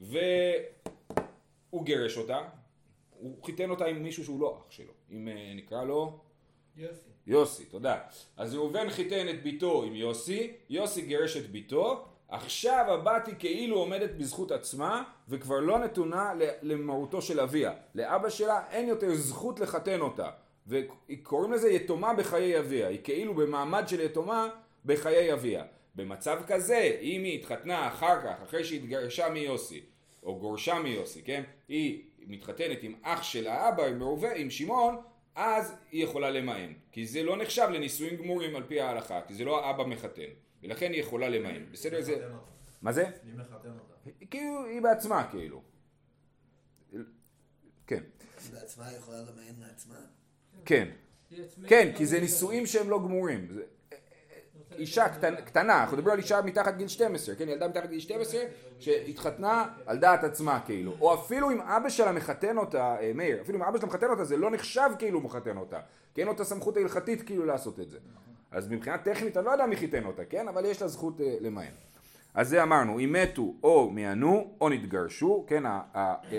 והוא 0.00 0.24
גירש 1.84 2.16
אותה, 2.16 2.40
הוא 3.10 3.44
חיתן 3.44 3.70
אותה 3.70 3.86
עם 3.86 4.02
מישהו 4.02 4.24
שהוא 4.24 4.40
לא 4.40 4.58
אח 4.58 4.70
שלו, 4.70 4.92
אם 5.10 5.28
אה, 5.28 5.52
נקרא 5.56 5.84
לו 5.84 6.18
יוסי. 6.76 7.00
יוסי, 7.26 7.64
תודה. 7.64 7.98
אז 8.36 8.54
ראובן 8.54 8.90
חיתן 8.90 9.28
את 9.28 9.42
ביתו 9.42 9.82
עם 9.82 9.94
יוסי, 9.94 10.52
יוסי 10.68 11.02
גירש 11.02 11.36
את 11.36 11.50
ביתו, 11.50 12.04
עכשיו 12.28 12.86
הבת 12.88 13.26
היא 13.26 13.34
כאילו 13.38 13.76
עומדת 13.76 14.10
בזכות 14.10 14.50
עצמה 14.50 15.02
וכבר 15.28 15.60
לא 15.60 15.78
נתונה 15.78 16.32
למרותו 16.62 17.22
של 17.22 17.40
אביה. 17.40 17.72
לאבא 17.94 18.30
שלה 18.30 18.62
אין 18.70 18.88
יותר 18.88 19.14
זכות 19.14 19.60
לחתן 19.60 20.00
אותה. 20.00 20.30
וקוראים 20.66 21.52
לזה 21.52 21.70
יתומה 21.70 22.14
בחיי 22.14 22.58
אביה. 22.58 22.88
היא 22.88 23.00
כאילו 23.04 23.34
במעמד 23.34 23.88
של 23.88 24.00
יתומה 24.00 24.48
בחיי 24.84 25.32
אביה. 25.32 25.64
במצב 25.94 26.42
כזה, 26.46 26.98
אם 27.00 27.24
היא 27.24 27.38
התחתנה 27.38 27.88
אחר 27.88 28.22
כך, 28.22 28.42
אחרי 28.42 28.64
שהיא 28.64 28.80
התגרשה 28.80 29.28
מיוסי, 29.28 29.84
או 30.22 30.38
גורשה 30.38 30.78
מיוסי, 30.78 31.22
כן? 31.22 31.42
היא 31.68 32.02
מתחתנת 32.18 32.82
עם 32.82 32.94
אח 33.02 33.22
של 33.22 33.46
האבא, 33.46 33.84
עם 33.84 34.02
ראובן, 34.02 34.32
עם 34.36 34.50
שמעון, 34.50 34.96
אז 35.34 35.74
היא 35.90 36.04
יכולה 36.04 36.30
למען. 36.30 36.72
כי 36.92 37.06
זה 37.06 37.22
לא 37.22 37.36
נחשב 37.36 37.68
לנישואים 37.72 38.16
גמורים 38.16 38.56
על 38.56 38.62
פי 38.62 38.80
ההלכה, 38.80 39.20
כי 39.26 39.34
זה 39.34 39.44
לא 39.44 39.66
האבא 39.66 39.84
מחתן. 39.84 40.22
ולכן 40.62 40.92
היא 40.92 41.00
יכולה 41.00 41.28
למען. 41.28 41.66
בסדר? 41.72 42.02
זה... 42.02 42.28
מה 42.82 42.92
זה? 42.92 43.04
מי 43.24 43.32
מחתן 43.32 43.70
אותה? 43.70 44.26
כאילו, 44.30 44.64
היא 44.64 44.80
בעצמה, 44.80 45.28
כאילו. 45.30 45.62
כן. 47.86 48.02
היא 48.44 48.52
בעצמה 48.52 48.92
יכולה 48.92 49.18
למען 49.18 49.54
לעצמה? 49.58 49.98
כן. 50.64 50.88
כן, 51.68 51.92
כי 51.96 52.06
זה 52.06 52.20
נישואים 52.20 52.66
שהם 52.66 52.90
לא 52.90 52.98
גמורים. 52.98 53.48
אישה 54.78 55.08
קטנה, 55.44 55.80
אנחנו 55.80 55.96
מדברים 55.96 56.12
על 56.12 56.18
אישה 56.22 56.42
מתחת 56.42 56.76
גיל 56.76 56.88
12, 56.88 57.34
כן, 57.34 57.48
ילדה 57.48 57.68
מתחת 57.68 57.88
גיל 57.88 58.00
12 58.00 58.40
שהתחתנה 58.78 59.64
על 59.86 59.98
דעת 59.98 60.24
עצמה 60.24 60.60
כאילו, 60.66 60.94
או 61.00 61.14
אפילו 61.14 61.50
אם 61.50 61.60
אבא 61.60 61.88
שלה 61.88 62.12
מחתן 62.12 62.58
אותה, 62.58 62.96
אה, 63.00 63.12
מאיר, 63.14 63.40
אפילו 63.42 63.58
אם 63.58 63.62
אבא 63.62 63.78
שלה 63.78 63.88
מחתן 63.88 64.10
אותה 64.10 64.24
זה 64.24 64.36
לא 64.36 64.50
נחשב 64.50 64.90
כאילו 64.98 65.18
הוא 65.18 65.24
מחתן 65.24 65.56
אותה, 65.56 65.78
כי 66.14 66.20
אין 66.20 66.28
לו 66.28 66.34
את 66.34 66.40
הסמכות 66.40 66.76
ההלכתית 66.76 67.22
כאילו 67.22 67.46
לעשות 67.46 67.80
את 67.80 67.90
זה. 67.90 67.98
אז 68.50 68.68
מבחינה 68.68 68.98
טכנית 68.98 69.36
אני 69.36 69.46
לא 69.46 69.50
יודע 69.50 69.66
מי 69.66 69.76
חיתן 69.76 70.04
אותה, 70.04 70.24
כן, 70.24 70.48
אבל 70.48 70.64
יש 70.64 70.82
לה 70.82 70.88
זכות 70.88 71.20
אה, 71.20 71.36
למען. 71.40 71.72
אז 72.34 72.48
זה 72.48 72.62
אמרנו, 72.62 72.98
אם 72.98 73.12
מתו 73.12 73.54
או 73.62 73.90
מיענו 73.90 74.54
או 74.60 74.68
נתגרשו, 74.68 75.44
כן, 75.46 75.62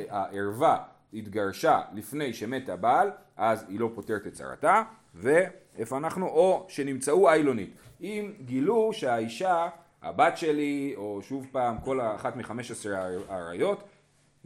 הערווה 0.10 0.84
התגרשה 1.14 1.82
לפני 1.94 2.34
שמת 2.34 2.70
הבעל, 2.70 3.12
אז 3.38 3.66
היא 3.68 3.80
לא 3.80 3.92
פותרת 3.96 4.28
את 4.28 4.34
צרתה, 4.34 4.84
ואיפה 5.16 5.98
אנחנו? 5.98 6.28
או 6.28 6.66
שנמצאו 6.70 7.30
איילונית. 7.30 7.70
אם 8.02 8.34
גילו 8.46 8.94
שהאישה, 8.94 9.70
הבת 10.02 10.38
שלי, 10.38 10.94
או 10.98 11.22
שוב 11.22 11.48
פעם, 11.52 11.78
כל 11.84 12.02
אחת 12.02 12.36
מחמש 12.36 12.72
עשרה 12.72 13.08
האריות, 13.28 13.84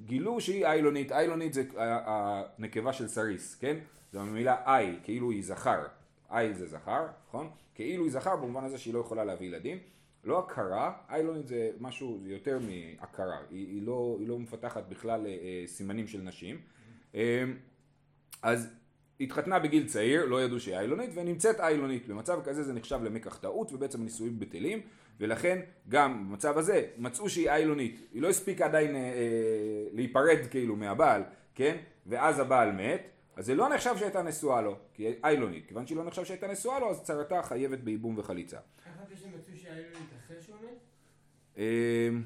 גילו 0.06 0.42
שהיא 0.42 0.66
איילונית, 0.66 1.12
איילונית 1.12 1.54
זה 1.54 1.64
ה- 1.78 2.44
הנקבה 2.58 2.94
של 2.94 3.08
סריס, 3.08 3.56
כן? 3.56 3.78
זו 4.14 4.20
המילה 4.20 4.56
איי, 4.66 5.00
כאילו 5.04 5.32
היא 5.32 5.44
זכר, 5.44 5.82
איי 6.32 6.54
זה 6.54 6.68
זכר, 6.68 7.06
נכון? 7.28 7.50
כאילו 7.76 8.04
היא 8.04 8.12
זכר 8.12 8.36
במובן 8.36 8.64
הזה 8.64 8.78
שהיא 8.78 8.94
לא 8.94 9.00
יכולה 9.00 9.24
להביא 9.24 9.48
ילדים. 9.48 9.78
לא 10.24 10.40
הכרה, 10.40 10.94
איילונית 11.10 11.48
זה 11.48 11.70
משהו, 11.80 12.20
יותר 12.26 12.60
מהכרה, 12.60 13.38
היא, 13.50 13.68
היא, 13.68 13.82
לא, 13.88 14.16
היא 14.20 14.28
לא 14.28 14.40
מפתחת 14.40 14.84
בכלל 14.90 15.26
אה, 15.26 15.32
אה, 15.32 15.64
סימנים 15.68 16.08
של 16.08 16.22
נשים. 16.22 16.58
אה, 17.16 17.44
אז 18.42 18.74
התחתנה 19.20 19.60
בגיל 19.60 19.88
צעיר, 19.88 20.26
לא 20.26 20.44
ידעו 20.44 20.60
שהיא 20.60 20.76
איילונית, 20.76 21.10
ונמצאת 21.14 21.60
איילונית. 21.60 22.08
במצב 22.08 22.40
כזה 22.44 22.64
זה 22.64 22.74
נחשב 22.74 23.00
למקח 23.04 23.38
טעות, 23.38 23.74
ובעצם 23.74 24.04
נישואים 24.04 24.40
בטלים, 24.40 24.82
ולכן 25.20 25.60
גם 25.90 26.30
במצב 26.30 26.58
הזה 26.58 26.88
מצאו 26.98 27.30
שהיא 27.30 27.50
איילונית. 27.50 28.08
היא 28.14 28.22
לא 28.22 28.30
הספיקה 28.30 28.66
עדיין 28.66 28.96
אה, 28.96 29.02
אה, 29.02 29.88
להיפרד 29.92 30.40
כאילו 30.52 30.76
מהבעל, 30.76 31.24
כן? 31.56 31.78
ואז 32.06 32.40
הבעל 32.40 32.72
מת, 32.72 33.10
אז 33.36 33.46
זה 33.46 33.56
לא 33.56 33.70
נחשב 33.70 33.98
שהייתה 33.98 34.22
נשואה 34.22 34.62
לו, 34.62 34.78
כי 34.94 35.04
היא 35.04 35.16
איילונית. 35.24 35.68
כיוון 35.68 35.88
שהיא 35.88 35.98
לא 35.98 36.06
נחשב 36.06 36.26
שהייתה 36.26 36.48
נשואה 36.48 36.80
לו, 36.80 36.90
אז 36.90 37.04
צרתה 37.04 37.42
חייבת 37.44 37.80
בייבום 37.80 38.18
וחליצה. 38.18 38.58
איך 38.86 38.96
אתה 39.08 39.16
שמצאו 39.16 39.56
שהיה 39.56 39.76
לו 39.76 40.00
אחרי 40.26 40.42
שהוא 40.42 40.56
מת? 40.56 40.80
אמ, 41.58 42.24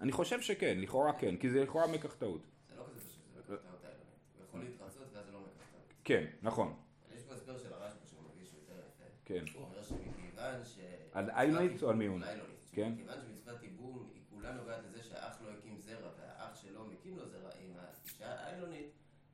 אני 0.00 0.12
חושב 0.12 0.40
שכן, 0.40 0.78
לכאורה 0.80 1.12
כן, 1.12 1.36
כי 1.36 1.50
זה 1.50 1.62
לכאורה 1.62 1.86
מקח 1.86 2.14
טעות. 2.14 2.40
זה 2.68 2.76
לא 2.76 2.84
כזה 2.84 3.00
פשוט, 3.00 3.20
זה 3.34 3.54
מקח 3.54 3.62
טעות 3.62 3.84
האלה. 3.84 3.94
הוא 4.36 4.44
יכול 4.48 4.60
להתרצות 4.60 5.08
ואז 5.14 5.26
זה 5.26 5.32
לא 5.32 5.40
מקח 5.40 5.66
טעות. 5.72 5.99
כן, 6.10 6.26
נכון, 6.42 6.74
יש 7.16 7.22
פה 7.22 7.34
הסבר 7.34 7.58
של 7.58 7.72
הרשב"א 7.72 8.06
שהוא 8.10 8.22
מרגיש 8.22 8.54
יותר 8.54 8.72
יפה. 8.72 9.04
כן. 9.24 9.44
הוא 9.54 9.64
אומר 9.64 9.82
שמכיוון 9.82 10.64
ש... 10.64 10.78
על 11.12 11.30
איילונית 11.30 11.82
או 11.82 11.90
על 11.90 11.96
מיון? 11.96 12.22
על 12.22 12.28
איילונית. 12.28 12.56
כן. 12.72 12.92
מכיוון 12.92 13.16
שמצוות 13.20 13.62
ייבום 13.62 14.10
היא 14.14 14.22
כולה 14.30 14.52
נוגעת 14.52 14.78
לזה 14.84 15.02
שהאח 15.02 15.42
לא 15.42 15.50
הקים 15.58 15.78
זרע 15.78 16.10
והאח 16.18 16.56
שלו 16.62 16.84
מקים 16.86 17.16
לו 17.16 17.28
זרע 17.28 17.50
עם 17.60 17.72
האישה 17.76 18.34
האיילונית, 18.40 18.86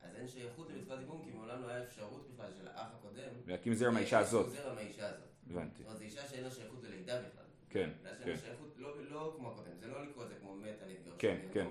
אז 0.03 0.17
אין 0.17 0.29
שייכות 0.29 0.71
למצוות 0.71 1.01
ייבום 1.01 1.23
כי 1.25 1.31
מעולם 1.31 1.63
לא 1.63 1.69
היה 1.69 1.85
אפשרות 1.85 2.31
בכלל 2.35 2.51
של 2.59 2.69
האח 2.69 2.89
הקודם. 2.95 3.31
להקים 3.47 3.75
זרע 3.75 3.91
מהאישה 3.91 4.19
הזאת. 4.19 4.51
זרע 4.51 4.75
מהאישה 4.75 5.09
הזאת. 5.09 5.29
הבנתי. 5.51 5.79
זאת 5.79 5.87
אומרת, 5.87 5.99
זו 5.99 6.05
אישה 6.05 6.29
שאין 6.29 6.45
לה 6.45 6.51
שייכות 6.51 6.85
ללידה 6.85 7.23
בכלל. 7.23 7.45
כן, 7.71 7.91
כן. 8.25 8.37
שייכות 8.37 8.75
לא, 8.77 9.05
לא 9.11 9.35
כמו 9.37 9.51
הקודם, 9.51 9.79
זה 9.81 9.87
לא 9.87 10.05
לקרוא 10.05 10.25
את 10.25 10.29
זה 10.29 10.35
כמו 10.41 10.57
מתה 10.57 10.87
להתגרש. 10.87 11.15
כן, 11.19 11.37
ממנו, 11.43 11.53
כן. 11.53 11.67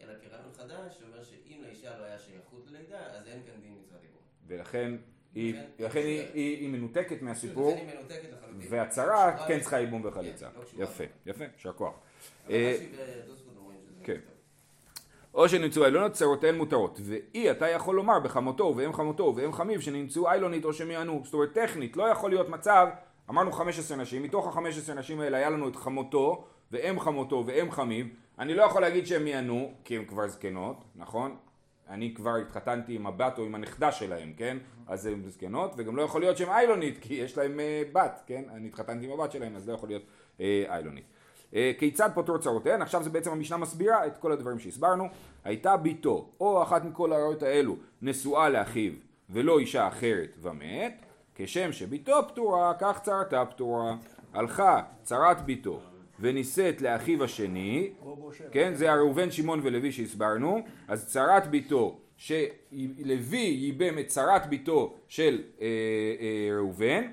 אלא 0.00 0.12
כרעיון 0.22 0.52
חדש 0.52 0.98
שאומר 0.98 1.22
שאם 1.24 1.60
לאישה 1.62 1.98
לא 1.98 2.04
היה 2.04 2.18
שייכות 2.18 2.66
ללידה, 2.66 3.06
אז 3.06 3.28
אין 3.28 3.42
כאן 3.46 3.60
דין 3.60 3.78
מצוות 3.78 4.02
ייבום. 4.02 4.13
ולכן 4.48 4.94
היא, 5.34 5.54
לכן- 5.54 5.84
לכן 5.84 5.98
היא, 6.00 6.20
היא, 6.34 6.58
היא 6.58 6.68
מנותקת 6.68 7.22
מהסיפור, 7.22 7.68
היא 7.74 7.84
מנותקת 7.98 8.28
לחלוטין. 8.32 8.66
והצהרה 8.70 9.46
כן. 9.48 9.60
צריכה 9.60 9.78
ייבום 9.80 10.02
וחליצה. 10.04 10.46
כן, 10.50 10.60
לא 10.78 10.84
יפה. 10.84 11.04
יפה, 11.26 11.44
יישר 11.56 11.72
כוח. 11.72 11.94
אה, 12.50 12.74
רש"י 12.76 12.86
ודוסקוט 13.26 13.56
אומרים 13.58 13.78
שזה 13.86 14.04
כן. 14.04 14.18
או 15.34 15.48
שנמצאו 15.48 15.82
איילונות 15.84 16.12
צרותיהן 16.12 16.54
מותרות, 16.54 17.00
ואי 17.02 17.50
אתה 17.50 17.68
יכול 17.68 17.94
לומר 17.96 18.20
בחמותו 18.20 18.64
ובאם 18.64 18.92
חמותו 18.92 19.22
ובאם 19.22 19.52
חמיו 19.52 19.82
שנמצאו 19.82 20.28
איילונית 20.30 20.64
או 20.64 20.72
שמיענו, 20.72 21.20
זאת 21.24 21.34
אומרת 21.34 21.52
טכנית, 21.52 21.96
לא 21.96 22.04
יכול 22.04 22.30
להיות 22.30 22.48
מצב, 22.48 22.88
אמרנו 23.30 23.52
15 23.52 23.96
נשים, 23.96 24.22
מתוך 24.22 24.56
ה-15 24.56 24.92
נשים 24.94 25.20
האלה 25.20 25.36
היה 25.36 25.50
לנו 25.50 25.68
את 25.68 25.76
חמותו 25.76 26.44
ואם 26.72 27.00
חמותו 27.00 27.42
ואם 27.46 27.70
חמיו, 27.70 28.06
אני 28.38 28.54
לא 28.54 28.62
יכול 28.62 28.82
להגיד 28.82 29.06
שהם 29.06 29.24
מיענו, 29.24 29.72
כי 29.84 29.96
הן 29.96 30.04
כבר 30.04 30.28
זקנות, 30.28 30.76
נכון? 30.96 31.36
אני 31.90 32.14
כבר 32.14 32.36
התחתנתי 32.36 32.94
עם 32.94 33.06
הבת 33.06 33.38
או 33.38 33.44
עם 33.44 33.54
הנכדה 33.54 33.92
שלהם, 33.92 34.32
כן? 34.36 34.56
אז 34.86 35.06
הן 35.06 35.22
זקנות, 35.28 35.74
וגם 35.76 35.96
לא 35.96 36.02
יכול 36.02 36.20
להיות 36.20 36.36
שהן 36.36 36.48
איילונית, 36.48 36.98
כי 37.00 37.14
יש 37.14 37.38
להם 37.38 37.60
אה, 37.60 37.82
בת, 37.92 38.22
כן? 38.26 38.42
אני 38.54 38.68
התחתנתי 38.68 39.06
עם 39.06 39.20
הבת 39.20 39.32
שלהם, 39.32 39.56
אז 39.56 39.68
לא 39.68 39.74
יכול 39.74 39.88
להיות 39.88 40.02
אה, 40.40 40.64
איילונית. 40.68 41.04
אה, 41.54 41.72
כיצד 41.78 42.10
פותרו 42.14 42.38
צרותיהן? 42.38 42.82
עכשיו 42.82 43.02
זה 43.02 43.10
בעצם 43.10 43.32
המשנה 43.32 43.56
מסבירה 43.56 44.06
את 44.06 44.16
כל 44.16 44.32
הדברים 44.32 44.58
שהסברנו. 44.58 45.08
הייתה 45.44 45.76
בתו, 45.76 46.28
או 46.40 46.62
אחת 46.62 46.84
מכל 46.84 47.12
הראיות 47.12 47.42
האלו, 47.42 47.76
נשואה 48.02 48.48
לאחיו, 48.48 48.92
ולא 49.30 49.58
אישה 49.58 49.88
אחרת 49.88 50.36
ומת, 50.42 51.04
כשם 51.34 51.72
שבתו 51.72 52.28
פטורה, 52.28 52.72
כך 52.78 53.00
צרתה 53.02 53.44
פטורה. 53.44 53.96
הלכה 54.34 54.82
צרת 55.02 55.46
בתו, 55.46 55.80
ונישאת 56.20 56.82
לאחיו 56.82 57.24
השני, 57.24 57.90
בושר. 58.02 58.44
כן, 58.52 58.74
זה 58.74 58.92
הראובן, 58.92 59.30
שמעון 59.30 59.60
ולוי 59.62 59.92
שהסברנו, 59.92 60.58
אז 60.88 61.06
צרת 61.06 61.46
ביתו, 61.46 61.98
שלוי 62.16 63.36
ייבם 63.36 63.98
את 63.98 64.06
צרת 64.06 64.46
ביתו 64.46 64.94
של 65.08 65.42
אה, 65.60 65.66
אה, 66.20 66.56
ראובן, 66.56 67.04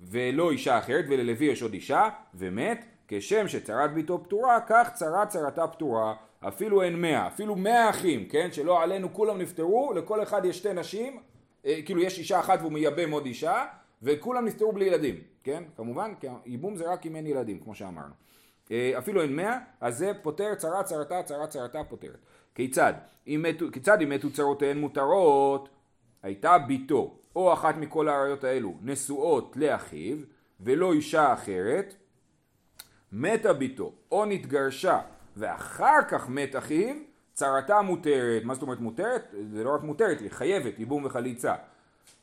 ולא 0.00 0.50
אישה 0.50 0.78
אחרת, 0.78 1.04
וללוי 1.08 1.46
יש 1.46 1.62
עוד 1.62 1.72
אישה, 1.72 2.08
ומת, 2.34 2.84
כשם 3.08 3.48
שצרת 3.48 3.94
ביתו 3.94 4.24
פטורה, 4.24 4.60
כך 4.66 4.90
צרת 4.94 5.28
צרתה 5.28 5.66
פטורה, 5.66 6.14
אפילו 6.40 6.82
אין 6.82 7.00
מאה, 7.00 7.26
אפילו 7.26 7.56
מאה 7.56 7.90
אחים, 7.90 8.28
כן, 8.28 8.48
שלא 8.52 8.82
עלינו 8.82 9.12
כולם 9.12 9.38
נפטרו, 9.38 9.92
לכל 9.92 10.22
אחד 10.22 10.44
יש 10.44 10.58
שתי 10.58 10.72
נשים, 10.72 11.20
אה, 11.66 11.82
כאילו 11.84 12.00
יש 12.00 12.18
אישה 12.18 12.40
אחת 12.40 12.58
והוא 12.60 12.72
מייבם 12.72 13.10
עוד 13.10 13.26
אישה, 13.26 13.64
וכולם 14.02 14.44
נפטרו 14.44 14.72
בלי 14.72 14.84
ילדים, 14.84 15.14
כן, 15.44 15.62
כמובן, 15.76 16.12
כי 16.20 16.26
ייבום 16.46 16.76
זה 16.76 16.92
רק 16.92 17.06
אם 17.06 17.16
אין 17.16 17.26
ילדים, 17.26 17.60
כמו 17.60 17.74
שאמרנו. 17.74 18.14
אה, 18.70 18.98
אפילו 18.98 19.22
אין 19.22 19.36
מאה, 19.36 19.58
אז 19.80 19.98
זה 19.98 20.12
פותר 20.22 20.54
צרה 20.54 20.82
צרתה, 20.82 21.22
צרה 21.22 21.46
צרתה 21.46 21.84
פותרת. 21.88 22.18
כיצד? 22.54 22.92
אם 23.26 23.44
מתו, 23.48 23.66
כיצד 23.72 24.02
אם 24.02 24.08
מתו 24.08 24.30
צרותיהן 24.32 24.78
מותרות? 24.78 25.68
הייתה 26.22 26.56
בתו, 26.58 27.18
או 27.36 27.52
אחת 27.52 27.76
מכל 27.76 28.08
האריות 28.08 28.44
האלו, 28.44 28.74
נשואות 28.82 29.56
לאחיו, 29.56 30.16
ולא 30.60 30.92
אישה 30.92 31.32
אחרת, 31.32 31.94
מתה 33.12 33.52
בתו, 33.52 33.92
או 34.12 34.24
נתגרשה, 34.24 35.00
ואחר 35.36 35.98
כך 36.08 36.28
מת 36.28 36.56
אחיו, 36.56 36.94
צרתה 37.32 37.82
מותרת. 37.82 38.44
מה 38.44 38.54
זאת 38.54 38.62
אומרת 38.62 38.80
מותרת? 38.80 39.34
זה 39.52 39.64
לא 39.64 39.74
רק 39.74 39.82
מותרת, 39.82 40.20
היא 40.20 40.30
חייבת, 40.30 40.78
ייבום 40.78 41.04
וחליצה. 41.04 41.54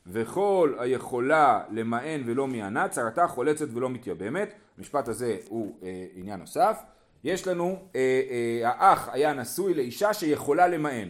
וכל 0.07 0.75
היכולה 0.79 1.63
למען 1.71 2.21
ולא 2.25 2.47
מיענה, 2.47 2.87
צרתה 2.87 3.27
חולצת 3.27 3.67
ולא 3.73 3.89
מתייבמת. 3.89 4.53
המשפט 4.77 5.07
הזה 5.07 5.37
הוא 5.49 5.79
אה, 5.83 6.05
עניין 6.15 6.39
נוסף. 6.39 6.79
יש 7.23 7.47
לנו, 7.47 7.79
אה, 7.95 8.21
אה, 8.29 8.69
האח 8.69 9.09
היה 9.11 9.33
נשוי 9.33 9.73
לאישה 9.73 10.13
שיכולה 10.13 10.67
למען. 10.67 11.09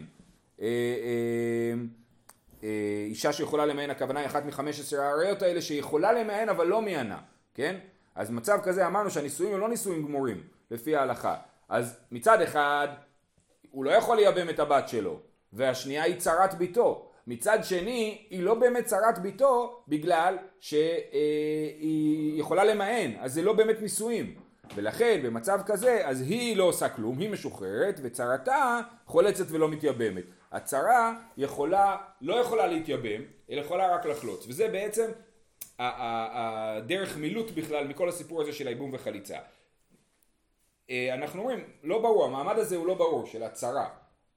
אה, 0.61 0.67
אה, 0.67 1.73
אה, 2.63 3.05
אישה 3.05 3.33
שיכולה 3.33 3.65
למען, 3.65 3.89
הכוונה 3.89 4.19
היא 4.19 4.27
אחת 4.27 4.45
מחמש 4.45 4.79
עשרה 4.79 5.05
האריות 5.05 5.41
האלה 5.41 5.61
שיכולה 5.61 6.13
למען 6.13 6.49
אבל 6.49 6.67
לא 6.67 6.81
מיענה, 6.81 7.19
כן? 7.53 7.75
אז 8.15 8.31
מצב 8.31 8.59
כזה 8.63 8.88
אמרנו 8.88 9.09
שהנישואים 9.09 9.53
הם 9.53 9.59
לא 9.59 9.69
נישואים 9.69 10.05
גמורים, 10.05 10.43
לפי 10.71 10.95
ההלכה. 10.95 11.35
אז 11.69 11.99
מצד 12.11 12.41
אחד, 12.41 12.88
הוא 13.71 13.85
לא 13.85 13.91
יכול 13.91 14.17
לייבם 14.17 14.49
את 14.49 14.59
הבת 14.59 14.89
שלו, 14.89 15.19
והשנייה 15.53 16.03
היא 16.03 16.19
צרת 16.19 16.53
ביתו. 16.53 17.04
מצד 17.27 17.59
שני, 17.63 18.25
היא 18.29 18.43
לא 18.43 18.53
באמת 18.53 18.85
צרת 18.85 19.19
ביתו 19.19 19.83
בגלל 19.88 20.38
שהיא 20.59 22.39
יכולה 22.39 22.63
למען, 22.63 23.11
אז 23.19 23.33
זה 23.33 23.41
לא 23.41 23.53
באמת 23.53 23.81
נישואים. 23.81 24.35
ולכן 24.75 25.19
במצב 25.23 25.59
כזה, 25.65 26.07
אז 26.07 26.21
היא 26.21 26.57
לא 26.57 26.63
עושה 26.63 26.89
כלום, 26.89 27.19
היא 27.19 27.29
משוחררת, 27.29 27.99
וצרתה 28.03 28.79
חולצת 29.05 29.45
ולא 29.49 29.69
מתייבמת. 29.69 30.23
הצרה 30.51 31.13
יכולה, 31.38 31.97
לא 32.21 32.35
יכולה 32.35 32.67
להתייבם, 32.67 33.21
אלא 33.49 33.61
יכולה 33.61 33.95
רק 33.95 34.05
לחלוץ. 34.05 34.47
וזה 34.47 34.67
בעצם 34.67 35.11
הדרך 35.79 37.17
מילוט 37.17 37.51
בכלל 37.51 37.88
מכל 37.88 38.09
הסיפור 38.09 38.41
הזה 38.41 38.53
של 38.53 38.67
הייבום 38.67 38.93
וחליצה. 38.93 39.38
אה, 40.89 41.13
אנחנו 41.13 41.41
אומרים, 41.41 41.63
לא 41.83 42.01
ברור, 42.01 42.25
המעמד 42.25 42.59
הזה 42.59 42.75
הוא 42.75 42.88
לא 42.88 42.93
ברור, 42.93 43.25
של 43.25 43.43
הצרה. 43.43 43.89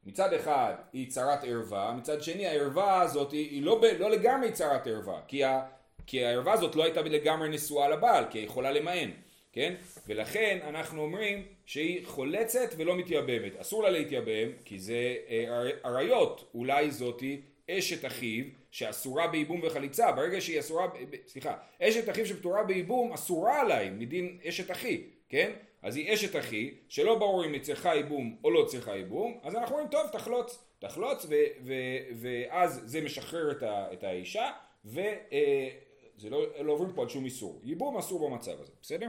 מצד 0.06 0.32
אחד 0.32 0.74
היא 0.92 1.10
צרת 1.10 1.44
ערווה, 1.44 1.92
מצד 1.92 2.22
שני 2.22 2.46
הערווה 2.46 3.00
הזאת 3.00 3.32
היא, 3.32 3.50
היא 3.50 3.62
לא, 3.62 3.80
לא 3.98 4.10
לגמרי 4.10 4.52
צרת 4.52 4.86
ערווה, 4.86 5.20
כי, 5.28 5.44
ה, 5.44 5.60
כי 6.06 6.24
הערווה 6.24 6.52
הזאת 6.52 6.76
לא 6.76 6.84
הייתה 6.84 7.02
לגמרי 7.02 7.48
נשואה 7.48 7.88
לבעל, 7.88 8.24
כי 8.30 8.38
היא 8.38 8.46
יכולה 8.46 8.72
למען, 8.72 9.10
כן? 9.52 9.74
ולכן 10.06 10.58
אנחנו 10.68 11.02
אומרים 11.02 11.42
שהיא 11.66 12.06
חולצת 12.06 12.74
ולא 12.76 12.96
מתייבמת. 12.96 13.60
אסור 13.60 13.82
לה 13.82 13.90
להתייבם, 13.90 14.48
כי 14.64 14.78
זה 14.78 15.16
אה, 15.28 15.70
עריות, 15.84 16.50
אולי 16.54 16.90
זאתי 16.90 17.40
אשת 17.70 18.04
אחיו 18.04 18.44
שאסורה 18.70 19.26
בייבום 19.26 19.60
וחליצה, 19.62 20.12
ברגע 20.12 20.40
שהיא 20.40 20.60
אסורה, 20.60 20.86
סליחה, 21.26 21.56
אשת 21.82 22.08
אחיו 22.08 22.26
שפטורה 22.26 22.64
בייבום 22.64 23.12
אסורה 23.12 23.60
עליי 23.60 23.90
מדין 23.90 24.38
אשת 24.48 24.70
אחי, 24.70 25.02
כן? 25.28 25.52
אז 25.82 25.96
היא 25.96 26.14
אשת 26.14 26.36
אחי, 26.36 26.74
שלא 26.88 27.18
ברור 27.18 27.44
אם 27.44 27.52
היא 27.52 27.62
צריכה 27.62 27.94
ייבום 27.94 28.36
או 28.44 28.50
לא 28.50 28.64
צריכה 28.64 28.96
ייבום, 28.96 29.38
אז 29.42 29.54
אנחנו 29.54 29.74
אומרים 29.74 29.90
טוב 29.90 30.06
תחלוץ, 30.12 30.64
תחלוץ 30.78 31.26
ו, 31.28 31.34
ו, 31.66 31.72
ואז 32.16 32.80
זה 32.84 33.00
משחרר 33.00 33.50
את, 33.50 33.62
ה, 33.62 33.92
את 33.92 34.04
האישה 34.04 34.50
וזה 34.84 36.30
לא, 36.30 36.42
לא 36.60 36.72
עוברים 36.72 36.92
פה 36.92 37.02
על 37.02 37.08
שום 37.08 37.24
איסור, 37.24 37.60
ייבום 37.64 37.96
אסור 37.96 38.30
במצב 38.30 38.60
הזה, 38.60 38.72
בסדר? 38.82 39.08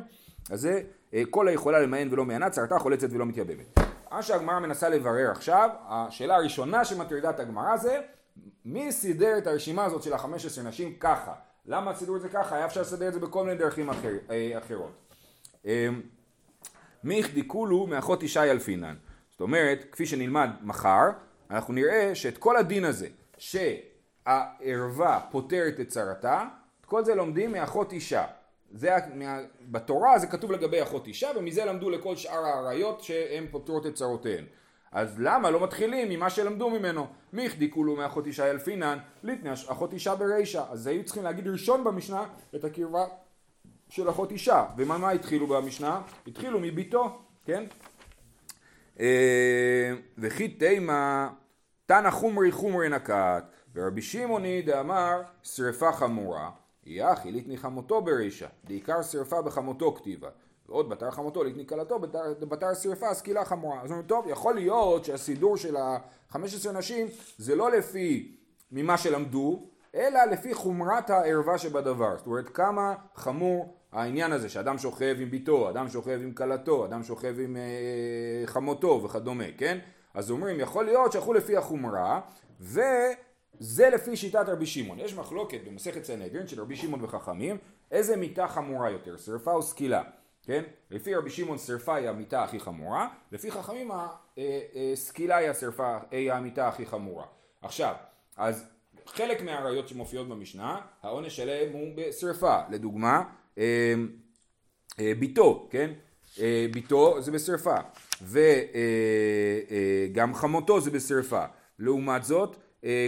אז 0.52 0.62
זה 0.62 0.82
אה, 1.14 1.24
כל 1.30 1.48
היכולה 1.48 1.80
למען 1.80 2.14
ולא 2.14 2.26
מענה, 2.26 2.50
צרתה 2.50 2.80
חולצת 2.80 3.08
ולא 3.12 3.26
מתייבמת. 3.26 3.80
מה 4.12 4.24
שהגמרא 4.24 4.60
מנסה 4.60 4.90
לברר 4.90 5.32
עכשיו, 5.32 5.70
השאלה 5.88 6.36
הראשונה 6.36 6.86
שמטרידה 6.86 7.30
את 7.30 7.40
הגמרא 7.40 7.78
זה 7.78 8.00
מי 8.66 8.92
סידר 8.92 9.38
את 9.38 9.48
הרשימה 9.48 9.86
הזאת 9.86 10.04
של 10.04 10.14
החמש 10.14 10.46
עשרה 10.46 10.64
נשים 10.64 10.96
ככה? 11.00 11.34
למה 11.66 11.96
סידרו 11.96 12.16
את 12.16 12.22
זה 12.22 12.30
ככה? 12.30 12.56
היה 12.56 12.66
אפשר 12.66 12.82
לסדר 12.82 13.08
את 13.08 13.14
זה 13.14 13.20
בכל 13.20 13.46
מיני 13.46 13.58
דרכים 13.58 13.90
אחר, 13.90 14.14
אה, 14.30 14.58
אחרות. 14.58 14.92
אה, 17.00 17.10
מי 17.10 17.20
החדיקולו 17.20 17.88
מאחות 17.88 18.24
ישי 18.24 18.40
אלפינן. 18.40 18.96
זאת 19.32 19.42
אומרת, 19.42 19.86
כפי 19.92 20.06
שנלמד 20.06 20.50
מחר, 20.62 21.10
אנחנו 21.52 21.74
נראה 21.74 22.16
שאת 22.16 22.38
כל 22.38 22.58
הדין 22.58 22.86
הזה, 22.86 23.08
שהערווה 23.38 25.20
פותרת 25.32 25.80
את 25.80 25.88
צרתה, 25.88 26.44
את 26.82 26.86
כל 26.86 27.06
זה 27.06 27.16
לומדים 27.16 27.52
מאחות 27.52 27.94
אישה. 27.94 28.26
זה, 28.72 28.96
מה, 29.16 29.40
בתורה 29.62 30.20
זה 30.20 30.28
כתוב 30.28 30.52
לגבי 30.52 30.84
אחות 30.84 31.08
אישה, 31.08 31.30
ומזה 31.36 31.66
למדו 31.66 31.90
לכל 31.90 32.16
שאר 32.16 32.46
האריות 32.46 33.02
שהן 33.02 33.48
פותרות 33.52 33.86
את 33.86 33.94
צרותיהן. 33.94 34.46
אז 34.92 35.20
למה 35.20 35.50
לא 35.50 35.64
מתחילים 35.64 36.10
ממה 36.10 36.30
שלמדו 36.30 36.70
ממנו? 36.70 37.08
מי 37.34 37.46
החדיקולו 37.46 37.96
מאחות 37.96 38.28
אישה 38.28 38.52
אלפינן, 38.52 38.98
ליתנה 39.24 39.54
אחות 39.54 39.94
אישה 39.94 40.16
ברישה. 40.16 40.64
אז 40.70 40.88
היו 40.88 41.06
צריכים 41.06 41.24
להגיד 41.24 41.48
ראשון 41.48 41.84
במשנה 41.84 42.24
את 42.56 42.64
הקרבה 42.64 43.06
של 43.90 44.10
אחות 44.10 44.32
אישה. 44.32 44.66
ומה 44.78 44.98
מה 44.98 45.12
התחילו 45.12 45.48
במשנה? 45.48 46.02
התחילו 46.28 46.60
מביתו, 46.60 47.20
כן? 47.46 47.64
אה, 49.00 49.94
וכי 50.18 50.48
תימה 50.48 51.30
תנא 51.86 52.12
חומרי 52.12 52.52
חומרי 52.52 52.90
נקט 52.90 53.44
ורבי 53.76 54.02
שמעוני 54.02 54.62
דאמר 54.62 55.22
שרפה 55.44 55.92
חמורה 55.92 56.50
יחי 56.86 57.32
ליתני 57.32 57.58
חמותו 57.58 58.02
ברישה 58.02 58.48
בעיקר 58.64 59.02
שרפה 59.02 59.42
בחמותו 59.42 59.96
כתיבה 59.96 60.30
ועוד 60.70 60.90
בתר 60.90 61.12
חמותו 61.12 61.44
ליתני 61.44 61.68
כלתו 61.68 62.00
בתר 62.40 62.74
שרפה 62.74 63.14
סקילה 63.14 63.46
חמורה 63.46 63.82
אז 63.82 63.90
אומרים 63.90 64.08
טוב 64.08 64.26
יכול 64.28 64.56
להיות 64.56 65.06
שהסידור 65.06 65.58
של 65.58 65.78
ה-15 65.78 66.72
נשים 66.74 67.08
זה 67.38 67.56
לא 67.56 67.72
לפי 67.72 68.36
ממה 68.72 68.98
שלמדו 68.98 69.70
אלא 69.96 70.26
לפי 70.26 70.54
חומרת 70.54 71.10
הערווה 71.10 71.58
שבדבר 71.58 72.18
זאת 72.18 72.28
אומרת 72.28 72.50
כמה 72.50 72.96
חמור 73.16 73.80
העניין 73.92 74.32
הזה 74.32 74.50
שאדם 74.50 74.78
שוכב 74.78 75.16
עם 75.20 75.32
ביתו, 75.32 75.70
אדם 75.70 75.90
שוכב 75.90 76.20
עם 76.24 76.34
כלתו, 76.34 76.86
אדם 76.86 77.04
שוכב 77.04 77.36
עם 77.40 77.58
אה, 77.58 78.48
חמותו 78.48 79.02
וכדומה, 79.04 79.44
כן? 79.58 79.80
אז 80.14 80.32
אומרים 80.32 80.60
יכול 80.60 80.86
להיות 80.86 81.12
שהלכו 81.12 81.34
לפי 81.34 81.58
החומרה 81.58 82.22
וזה 82.60 83.90
לפי 83.94 84.18
שיטת 84.18 84.46
רבי 84.48 84.66
שמעון. 84.66 85.00
יש 85.00 85.16
מחלוקת 85.16 85.60
במסכת 85.68 86.04
סנהדרין 86.04 86.48
של 86.48 86.62
רבי 86.62 86.76
שמעון 86.76 87.04
וחכמים 87.04 87.58
איזה 87.92 88.18
מיתה 88.18 88.48
חמורה 88.48 88.90
יותר, 88.90 89.18
שרפה 89.18 89.52
או 89.52 89.62
סקילה, 89.62 90.04
כן? 90.44 90.64
לפי 90.92 91.16
רבי 91.16 91.30
שמעון 91.30 91.58
שרפה 91.58 91.96
היא 91.96 92.10
המיתה 92.10 92.44
הכי 92.44 92.60
חמורה, 92.60 93.08
לפי 93.32 93.52
חכמים 93.52 93.92
הסקילה 94.94 95.36
היא 95.36 95.50
השרפה, 95.50 95.98
היא 96.12 96.34
המיתה 96.34 96.68
הכי 96.68 96.86
חמורה. 96.86 97.26
עכשיו, 97.62 97.96
אז 98.38 98.66
חלק 99.14 99.42
מהעריות 99.42 99.88
שמופיעות 99.88 100.28
במשנה, 100.28 100.82
העונש 101.04 101.36
שלהם 101.36 101.74
הוא 101.74 101.88
בשרפה. 101.96 102.60
לדוגמה, 102.70 103.24
אה, 103.58 103.94
אה, 105.00 105.12
ביתו, 105.20 105.68
כן? 105.72 105.92
אה, 106.40 106.68
ביתו 106.74 107.22
זה 107.22 107.32
בשרפה. 107.32 107.76
וגם 110.12 110.34
חמותו 110.34 110.82
זה 110.82 110.92
בשרפה. 110.92 111.46
לעומת 111.80 112.24
זאת, 112.24 112.56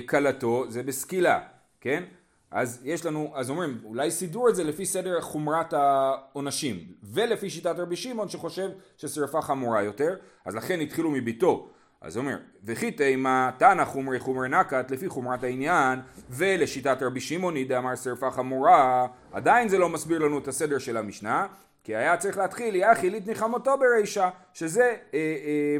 כלתו 0.06 0.66
זה 0.70 0.84
בסקילה, 0.84 1.40
כן? 1.82 2.04
אז 2.52 2.82
יש 2.84 3.06
לנו, 3.06 3.32
אז 3.36 3.50
אומרים, 3.50 3.78
אולי 3.84 4.12
סידרו 4.12 4.50
את 4.50 4.56
זה 4.56 4.64
לפי 4.64 4.86
סדר 4.86 5.22
חומרת 5.22 5.74
העונשים, 5.74 6.86
ולפי 7.04 7.50
שיטת 7.50 7.76
רבי 7.78 7.96
שמעון 7.96 8.30
שחושב 8.30 8.70
ששרפה 8.98 9.42
חמורה 9.42 9.84
יותר, 9.84 10.16
אז 10.46 10.56
לכן 10.56 10.80
התחילו 10.80 11.12
מביתו. 11.12 11.70
אז 12.02 12.18
אומר, 12.18 12.38
וכי 12.64 12.92
תימה 12.92 13.52
תנא 13.58 13.86
חומרי 13.86 14.20
חומרי 14.20 14.50
נקת 14.50 14.92
לפי 14.92 15.10
חומרת 15.10 15.44
העניין 15.44 16.00
ולשיטת 16.30 16.98
רבי 17.02 17.22
שמעוני 17.22 17.66
דאמר 17.66 17.96
שרפה 17.96 18.32
חמורה 18.32 19.08
עדיין 19.32 19.70
זה 19.70 19.78
לא 19.78 19.90
מסביר 19.90 20.20
לנו 20.20 20.38
את 20.38 20.48
הסדר 20.48 20.78
של 20.78 20.98
המשנה 20.98 21.48
כי 21.84 21.96
היה 21.96 22.18
צריך 22.18 22.38
להתחיל 22.38 22.76
יחי 22.76 23.10
ליתני 23.10 23.36
חמותו 23.36 23.78
ברישה 23.78 24.30
שזה 24.54 24.84
אה, 24.84 24.96
אה, 25.14 25.78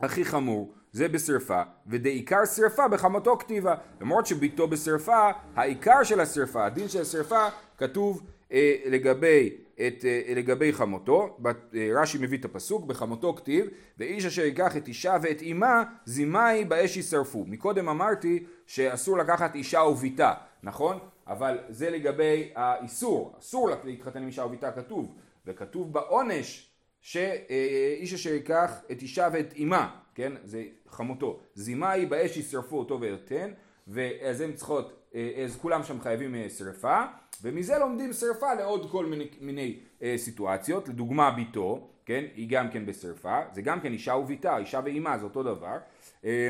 הכי 0.00 0.24
חמור 0.24 0.72
זה 0.92 1.08
בשרפה 1.08 1.62
ודעיקר 1.86 2.44
שרפה 2.44 2.88
בחמותו 2.88 3.38
כתיבה 3.38 3.74
למרות 4.00 4.26
שביתו 4.26 4.68
בשרפה 4.68 5.30
העיקר 5.56 6.02
של 6.02 6.20
השרפה 6.20 6.66
הדין 6.66 6.88
של 6.88 7.00
השרפה 7.00 7.46
כתוב 7.78 8.22
אה, 8.52 8.76
לגבי, 8.86 9.56
את, 9.74 10.04
אה, 10.04 10.34
לגבי 10.34 10.72
חמותו, 10.72 11.36
אה, 11.46 11.88
רש"י 11.94 12.18
מביא 12.20 12.38
את 12.38 12.44
הפסוק, 12.44 12.86
בחמותו 12.86 13.34
כתיב, 13.34 13.66
ואיש 13.98 14.24
אשר 14.24 14.42
ייקח 14.42 14.76
את 14.76 14.88
אישה 14.88 15.16
ואת 15.22 15.42
אמה, 15.42 15.82
זימאי 16.04 16.64
באש 16.64 16.96
יישרפו. 16.96 17.44
מקודם 17.46 17.88
אמרתי 17.88 18.44
שאסור 18.66 19.18
לקחת 19.18 19.54
אישה 19.54 19.80
וביתה, 19.80 20.32
נכון? 20.62 20.98
אבל 21.26 21.58
זה 21.68 21.90
לגבי 21.90 22.52
האיסור, 22.54 23.34
אסור 23.38 23.70
להתחתן 23.84 24.22
עם 24.22 24.26
אישה 24.26 24.44
וביתה 24.44 24.72
כתוב, 24.72 25.14
וכתוב 25.46 25.92
בעונש 25.92 26.70
שאיש 27.00 28.14
אשר 28.14 28.30
ייקח 28.30 28.80
את 28.92 29.02
אישה 29.02 29.28
ואת 29.32 29.54
אמה, 29.62 29.96
כן? 30.14 30.32
זה 30.44 30.64
חמותו. 30.88 31.40
זימאי 31.54 32.06
באש 32.06 32.36
ישרפו 32.36 32.78
אותו 32.78 33.00
ויותן, 33.00 33.50
ואז 33.88 34.40
הם 34.40 34.52
צריכות, 34.52 34.92
אה, 35.14 35.44
אז 35.44 35.56
כולם 35.56 35.82
שם 35.82 36.00
חייבים 36.00 36.34
אה, 36.34 36.46
שרפה, 36.48 37.02
ומזה 37.44 37.78
לומדים 37.78 38.12
שרפה 38.12 38.54
לעוד 38.54 38.90
כל 38.90 39.06
מיני, 39.06 39.28
מיני 39.40 39.78
אה, 40.02 40.14
סיטואציות, 40.16 40.88
לדוגמה 40.88 41.30
ביתו, 41.30 41.88
כן? 42.06 42.24
היא 42.34 42.48
גם 42.48 42.70
כן 42.70 42.86
בשרפה, 42.86 43.40
זה 43.52 43.62
גם 43.62 43.80
כן 43.80 43.92
אישה 43.92 44.14
וביתה, 44.14 44.58
אישה 44.58 44.80
ואימה, 44.84 45.18
זה 45.18 45.24
אותו 45.24 45.42
דבר. 45.42 45.76
אה, 46.24 46.48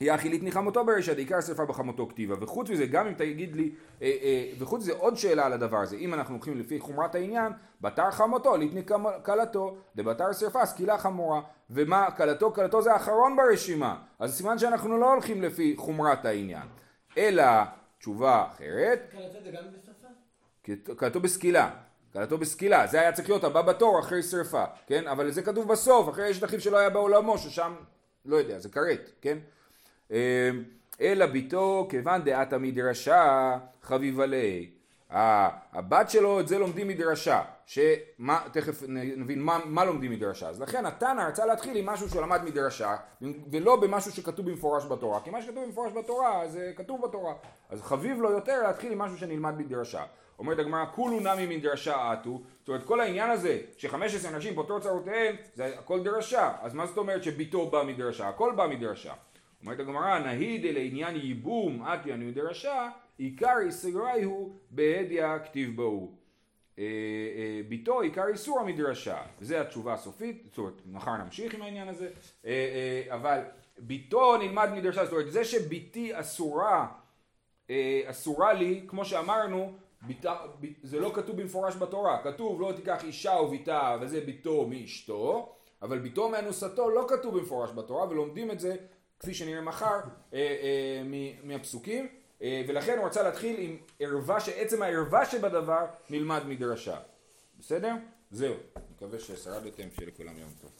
היא 0.00 0.14
אכילית 0.14 0.42
ניחמותו 0.42 0.84
ברשת, 0.84 1.18
עיקר 1.18 1.40
שרפה 1.40 1.64
בחמותו 1.64 2.08
כתיבה. 2.08 2.34
וחוץ 2.40 2.70
מזה, 2.70 2.86
גם 2.86 3.06
אם 3.06 3.14
תגיד 3.14 3.56
לי, 3.56 3.70
אה, 4.02 4.10
אה, 4.22 4.52
וחוץ 4.58 4.80
מזה 4.80 4.92
עוד 4.92 5.16
שאלה 5.16 5.46
על 5.46 5.52
הדבר 5.52 5.76
הזה, 5.76 5.96
אם 5.96 6.14
אנחנו 6.14 6.34
הולכים 6.34 6.58
לפי 6.58 6.80
חומרת 6.80 7.14
העניין, 7.14 7.52
בתר 7.80 8.10
חמותו, 8.10 8.56
ליתני 8.56 8.82
כלתו, 9.24 9.76
דבתר 9.96 10.32
שרפה, 10.32 10.66
סקילה 10.66 10.98
חמורה. 10.98 11.40
ומה, 11.70 12.10
כלתו, 12.10 12.52
כלתו 12.52 12.82
זה 12.82 12.92
האחרון 12.92 13.36
ברשימה. 13.36 13.96
אז 14.18 14.36
סימן 14.36 14.58
שאנחנו 14.58 14.98
לא 14.98 15.12
הולכים 15.12 15.42
לפי 15.42 15.74
חומרת 15.76 16.24
העניין. 16.24 16.66
אלא, 17.18 17.44
תשובה 18.00 18.46
אחרת, 18.48 19.00
קלטות 19.12 19.44
זה 19.44 19.50
גם 19.50 19.62
בשפה? 19.72 20.94
כלתו 20.96 21.20
בסקילה. 21.20 21.70
כלתו 22.12 22.38
בסקילה, 22.38 22.86
זה 22.86 23.00
היה 23.00 23.12
צריך 23.12 23.28
להיות 23.28 23.44
הבא 23.44 23.62
בתור 23.62 24.00
אחרי 24.00 24.22
שרפה, 24.22 24.64
כן? 24.86 25.06
אבל 25.06 25.30
זה 25.30 25.42
כתוב 25.42 25.68
בסוף, 25.68 26.08
אחרי 26.08 26.30
אשת 26.30 26.44
אחיו 26.44 26.60
שלא 26.60 26.78
היה 26.78 26.90
בעולמו, 26.90 27.38
ששם, 27.38 27.74
לא 28.24 28.36
יודע, 28.36 28.58
זה 28.58 28.68
כרת, 28.68 29.10
כן? 29.20 29.38
אמ, 30.10 30.16
אלא 31.00 31.26
ביתו 31.26 31.86
כיוון 31.90 32.24
דעתה 32.24 32.58
מדרשה 32.58 33.58
חביבה 33.82 34.26
ליה. 34.26 34.66
הבת 35.10 36.10
שלו 36.10 36.40
את 36.40 36.48
זה 36.48 36.58
לומדים 36.58 36.88
מדרשה, 36.88 37.42
שמה, 37.66 38.40
תכף 38.52 38.82
נבין 38.88 39.42
מה, 39.42 39.58
מה 39.64 39.84
לומדים 39.84 40.10
מדרשה, 40.10 40.48
אז 40.48 40.60
לכן 40.60 40.86
התנא 40.86 41.22
רצה 41.28 41.46
להתחיל 41.46 41.76
עם 41.76 41.86
משהו 41.86 42.08
שהוא 42.08 42.22
למד 42.22 42.44
מדרשה, 42.44 42.96
ולא 43.50 43.76
במשהו 43.76 44.12
שכתוב 44.12 44.46
במפורש 44.50 44.84
בתורה, 44.86 45.20
כי 45.20 45.30
מה 45.30 45.42
שכתוב 45.42 45.64
במפורש 45.64 45.92
בתורה 45.92 46.48
זה 46.48 46.72
כתוב 46.76 47.02
בתורה, 47.02 47.34
אז 47.70 47.82
חביב 47.82 48.20
לו 48.20 48.30
יותר 48.30 48.62
להתחיל 48.62 48.92
עם 48.92 48.98
משהו 48.98 49.18
שנלמד 49.18 49.58
מדרשה. 49.58 50.02
אומרת 50.38 50.58
הגמרא, 50.58 50.84
כולו 50.94 51.20
נמי 51.20 51.56
מדרשה 51.56 52.12
עטו, 52.12 52.40
זאת 52.60 52.68
אומרת 52.68 52.84
כל 52.84 53.00
העניין 53.00 53.30
הזה 53.30 53.58
ש-15 53.76 54.28
אנשים 54.28 54.54
פותרות 54.54 54.82
צרותיהם, 54.82 55.36
זה 55.54 55.78
הכל 55.78 56.02
דרשה, 56.02 56.52
אז 56.62 56.74
מה 56.74 56.86
זאת 56.86 56.98
אומרת 56.98 57.22
שביתו 57.22 57.70
בא 57.70 57.82
מדרשה? 57.82 58.28
הכל 58.28 58.52
בא 58.56 58.66
מדרשה. 58.66 59.12
אומרת 59.62 59.80
הגמרא, 59.80 60.18
נהי 60.18 60.58
דלעניין 60.58 61.16
ייבום 61.16 61.82
אטיאנו 61.82 62.24
מדרשה, 62.24 62.88
עיקר 63.20 63.58
איסורי 63.66 64.22
הוא 64.22 64.50
בהדיא 64.70 65.38
כתיב 65.44 65.76
בהו. 65.76 66.12
אה, 66.78 66.84
אה, 66.84 67.60
ביתו 67.68 68.00
עיקר 68.00 68.26
איסור 68.28 68.60
המדרשה, 68.60 69.22
זה 69.40 69.60
התשובה 69.60 69.94
הסופית, 69.94 70.42
זאת 70.48 70.58
אומרת 70.58 70.82
מחר 70.86 71.16
נמשיך 71.16 71.54
עם 71.54 71.62
העניין 71.62 71.88
הזה, 71.88 72.10
אה, 72.44 73.04
אבל 73.10 73.40
ביתו 73.78 74.36
נלמד 74.36 74.68
מדרשה, 74.74 75.04
זאת 75.04 75.12
אומרת 75.12 75.32
זה 75.32 75.44
שביתי 75.44 76.20
אסורה, 76.20 76.86
אסורה 78.06 78.52
לי, 78.52 78.84
כמו 78.86 79.04
שאמרנו, 79.04 79.72
ביתה, 80.02 80.36
זה 80.82 81.00
לא 81.00 81.12
כתוב 81.14 81.36
במפורש 81.36 81.76
בתורה, 81.76 82.22
כתוב 82.22 82.60
לא 82.60 82.72
תיקח 82.76 83.04
אישה 83.04 83.32
וביתה 83.32 83.96
וזה 84.00 84.20
ביתו 84.20 84.66
מאשתו, 84.66 85.54
אבל 85.82 85.98
ביתו 85.98 86.28
מאנוסתו 86.28 86.90
לא 86.90 87.06
כתוב 87.08 87.38
במפורש 87.38 87.70
בתורה 87.70 88.08
ולומדים 88.08 88.50
את 88.50 88.60
זה 88.60 88.76
כפי 89.20 89.34
שנראה 89.34 89.60
מחר 89.60 90.00
אה, 90.34 90.38
אה, 90.38 91.02
מהפסוקים, 91.44 92.08
ולכן 92.40 92.98
הוא 92.98 93.06
רצה 93.06 93.22
להתחיל 93.22 93.56
עם 93.58 93.76
ערווה, 94.00 94.40
שעצם 94.40 94.82
הערווה 94.82 95.26
שבדבר 95.26 95.86
נלמד 96.10 96.42
מדרשה. 96.46 96.98
בסדר? 97.58 97.94
זהו. 98.30 98.54
מקווה 98.94 99.18
ששרדתם, 99.18 99.90
שיהיה 99.90 100.08
לכולם 100.08 100.38
יום 100.38 100.50
טוב. 100.60 100.70